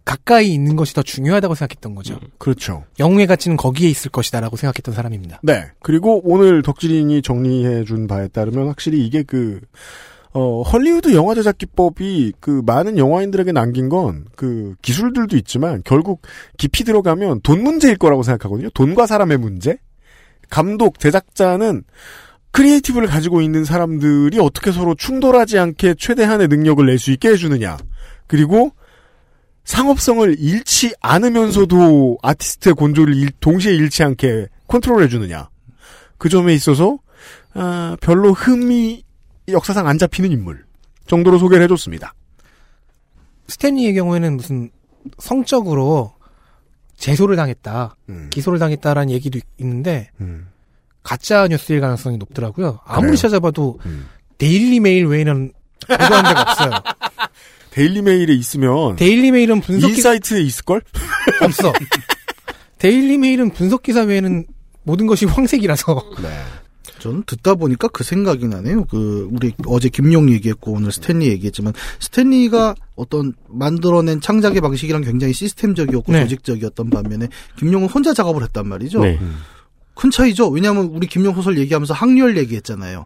[0.05, 2.19] 가까이 있는 것이 더 중요하다고 생각했던 거죠.
[2.39, 2.85] 그렇죠.
[2.99, 5.41] 영웅의 가치는 거기에 있을 것이다라고 생각했던 사람입니다.
[5.43, 5.67] 네.
[5.81, 9.61] 그리고 오늘 덕질인이 정리해 준 바에 따르면 확실히 이게 그,
[10.33, 16.23] 어, 헐리우드 영화 제작 기법이 그 많은 영화인들에게 남긴 건 그 기술들도 있지만 결국
[16.57, 18.71] 깊이 들어가면 돈 문제일 거라고 생각하거든요.
[18.71, 19.77] 돈과 사람의 문제.
[20.49, 21.85] 감독, 제작자는
[22.53, 27.77] creative를 가지고 있는 사람들이 어떻게 서로 충돌하지 않게 최대한의 능력을 낼 수 있게 해주느냐.
[28.27, 28.73] 그리고
[29.65, 35.49] 상업성을 잃지 않으면서도 아티스트의 곤조를 잃- 동시에 잃지 않게 컨트롤 해주느냐.
[36.19, 36.99] 그 점에 있어서
[37.55, 39.05] 아, 별로 흠이
[39.53, 40.65] 역사상 안 잡히는 인물
[41.07, 42.15] 정도로 소개를 해줬습니다.
[43.49, 44.71] 스탠리의 경우에는 무슨
[45.19, 46.15] 성적으로
[46.97, 48.29] 제소를 당했다, 음.
[48.31, 50.11] 기소를 당했다라는 얘기도 있- 있는데
[51.03, 52.81] 가짜 뉴스일 가능성이 높더라고요.
[52.85, 53.17] 아무리 그래요?
[53.17, 54.07] 찾아봐도 음.
[54.39, 55.53] 데일리 메일 외에는
[55.89, 56.71] 보도한 데가 없어요.
[57.71, 60.83] 데일리 메일에 있으면 데일리 메일은 분석 기 인사이트에 있을 걸?
[61.41, 61.73] 없어.
[62.79, 64.47] 데일리 메일은 분석 기사 외에는
[64.83, 66.03] 모든 것이 황색이라서.
[67.01, 68.85] 저는 듣다 보니까 그 생각이 나네요.
[68.85, 76.13] 그 우리 어제 김용 얘기했고 오늘 스탠리 얘기했지만 스탠리가 어떤 만들어낸 창작의 방식이랑 굉장히 시스템적이었고
[76.13, 76.23] 네.
[76.23, 77.29] 조직적이었던 반면에
[77.59, 79.01] 김용은 혼자 작업을 했단 말이죠.
[79.01, 79.19] 네.
[79.95, 80.49] 큰 차이죠.
[80.49, 83.05] 왜냐하면 우리 김용 소설 얘기하면서 학렬 얘기했잖아요.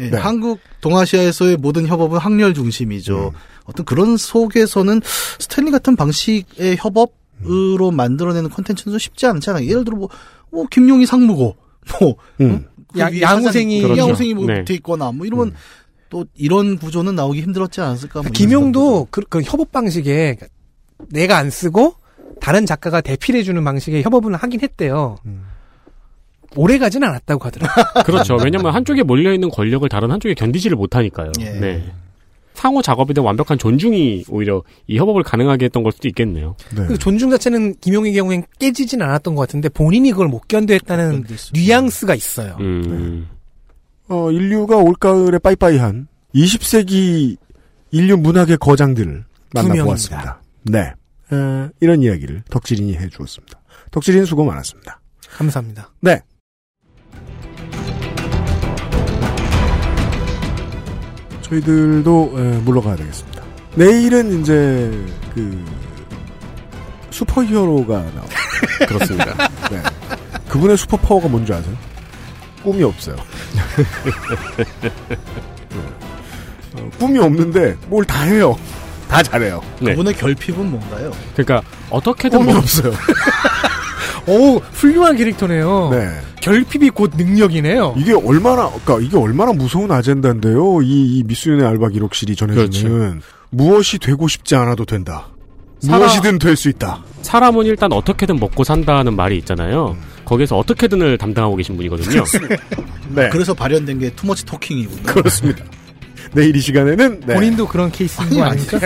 [0.00, 0.16] 예, 네.
[0.16, 3.32] 한국 동아시아에서의 모든 협업은 학렬 중심이죠.
[3.64, 5.00] 어떤 그런 속에서는
[5.38, 9.66] 스탠리 같은 방식의 협업으로 만들어내는 콘텐츠는 좀 쉽지 않잖아요.
[9.66, 10.08] 예를 들어 뭐,
[10.50, 11.56] 뭐 김용이 상무고
[12.00, 12.64] 뭐 음.
[12.96, 14.02] 그 야- 사장님, 그렇죠.
[14.02, 14.64] 양호생이 뭐 네.
[14.70, 15.54] 있거나 뭐 이러면
[16.08, 18.22] 또 이런 구조는 나오기 힘들었지 않았을까?
[18.22, 20.36] 뭐 김용도 그, 그 협업 방식에
[21.10, 21.94] 내가 안 쓰고
[22.40, 25.16] 다른 작가가 대필해 주는 방식의 협업은 하긴 했대요.
[26.54, 27.84] 오래 가진 않았다고 하더라고요.
[28.04, 28.36] 그렇죠.
[28.36, 31.32] 왜냐면 한쪽에 몰려 있는 권력을 다른 한쪽에 견디지를 못하니까요.
[31.40, 31.50] 예.
[31.50, 31.92] 네.
[32.66, 36.56] 상호 작업에 대한 완벽한 존중이 오히려 이 협업을 가능하게 했던 걸 수도 있겠네요.
[36.76, 36.86] 네.
[36.86, 42.56] 그 존중 자체는 김용의 경우엔 깨지진 않았던 것 같은데 본인이 그걸 못 견뎌했다는 뉘앙스가 있어요.
[42.58, 43.28] 음.
[44.08, 47.36] 어, 인류가 올가을에 빠이빠이한 20세기
[47.92, 50.42] 인류 문학의 거장들을 만나보았습니다.
[50.64, 50.92] 네.
[51.30, 53.60] 어, 이런 이야기를 덕질인이 해주었습니다.
[53.92, 55.00] 덕질인 수고 많았습니다.
[55.28, 55.92] 감사합니다.
[56.00, 56.20] 네.
[61.48, 63.42] 저희들도 에, 물러가야 되겠습니다.
[63.74, 64.90] 내일은 이제
[65.34, 65.64] 그
[67.10, 68.26] 슈퍼히어로가 나옵니다.
[68.88, 69.48] 그렇습니다.
[69.70, 69.82] 네.
[70.48, 71.74] 그분의 슈퍼파워가 뭔지 아세요?
[72.62, 73.16] 꿈이 없어요.
[74.90, 75.80] 네.
[76.74, 78.56] 어, 꿈이 없는데 뭘 다 해요.
[79.08, 79.62] 다 잘해요.
[79.80, 79.92] 네.
[79.92, 81.12] 그분의 결핍은 뭔가요?
[81.36, 82.92] 그러니까 어떻게든 꿈이 뭐 없어요.
[84.28, 85.90] 오 훌륭한 캐릭터네요.
[85.92, 86.08] 네.
[86.40, 87.94] 결핍이 곧 능력이네요.
[87.96, 90.82] 이게 얼마나, 그니까 이게 얼마나 무서운 아젠다인데요.
[90.82, 93.20] 이, 이 미스윤의 알바 기록실이 전해주는
[93.50, 95.28] 무엇이 되고 싶지 않아도 된다.
[95.80, 97.04] 살아- 무엇이든 될 수 있다.
[97.22, 99.96] 사람은 일단 어떻게든 먹고 산다는 말이 있잖아요.
[100.24, 102.24] 거기서 어떻게든을 담당하고 계신 분이거든요.
[103.14, 103.28] 네.
[103.30, 105.02] 그래서 발현된 게 투머치 토킹이군요.
[105.04, 105.64] 그렇습니다.
[106.32, 107.34] 내일 이 시간에는 네.
[107.34, 108.78] 본인도 그런 케이스인 거 아닙니까?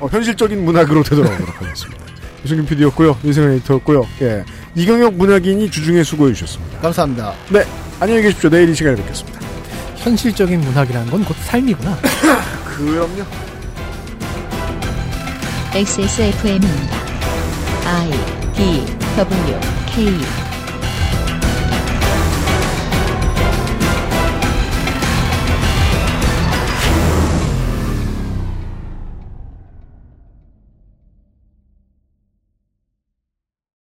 [0.00, 2.04] 어, 현실적인 문학으로 되돌아오도록 하겠습니다.
[2.44, 3.16] 유승균 PD였고요.
[3.24, 4.06] 윤세민 에디터였고요.
[4.22, 4.44] 예.
[4.74, 6.78] 이경혁 문학인이 주중에 수고해 주셨습니다.
[6.80, 7.34] 감사합니다.
[7.50, 7.64] 네.
[8.00, 8.50] 안녕히 계십시오.
[8.50, 9.40] 내일 이 시간에 뵙겠습니다.
[9.96, 11.96] 현실적인 문학이라는 건 곧 삶이구나.
[12.76, 13.24] 그럼요.
[15.74, 16.96] XSFM입니다.
[17.86, 18.10] I
[18.54, 18.84] D
[19.16, 20.06] W K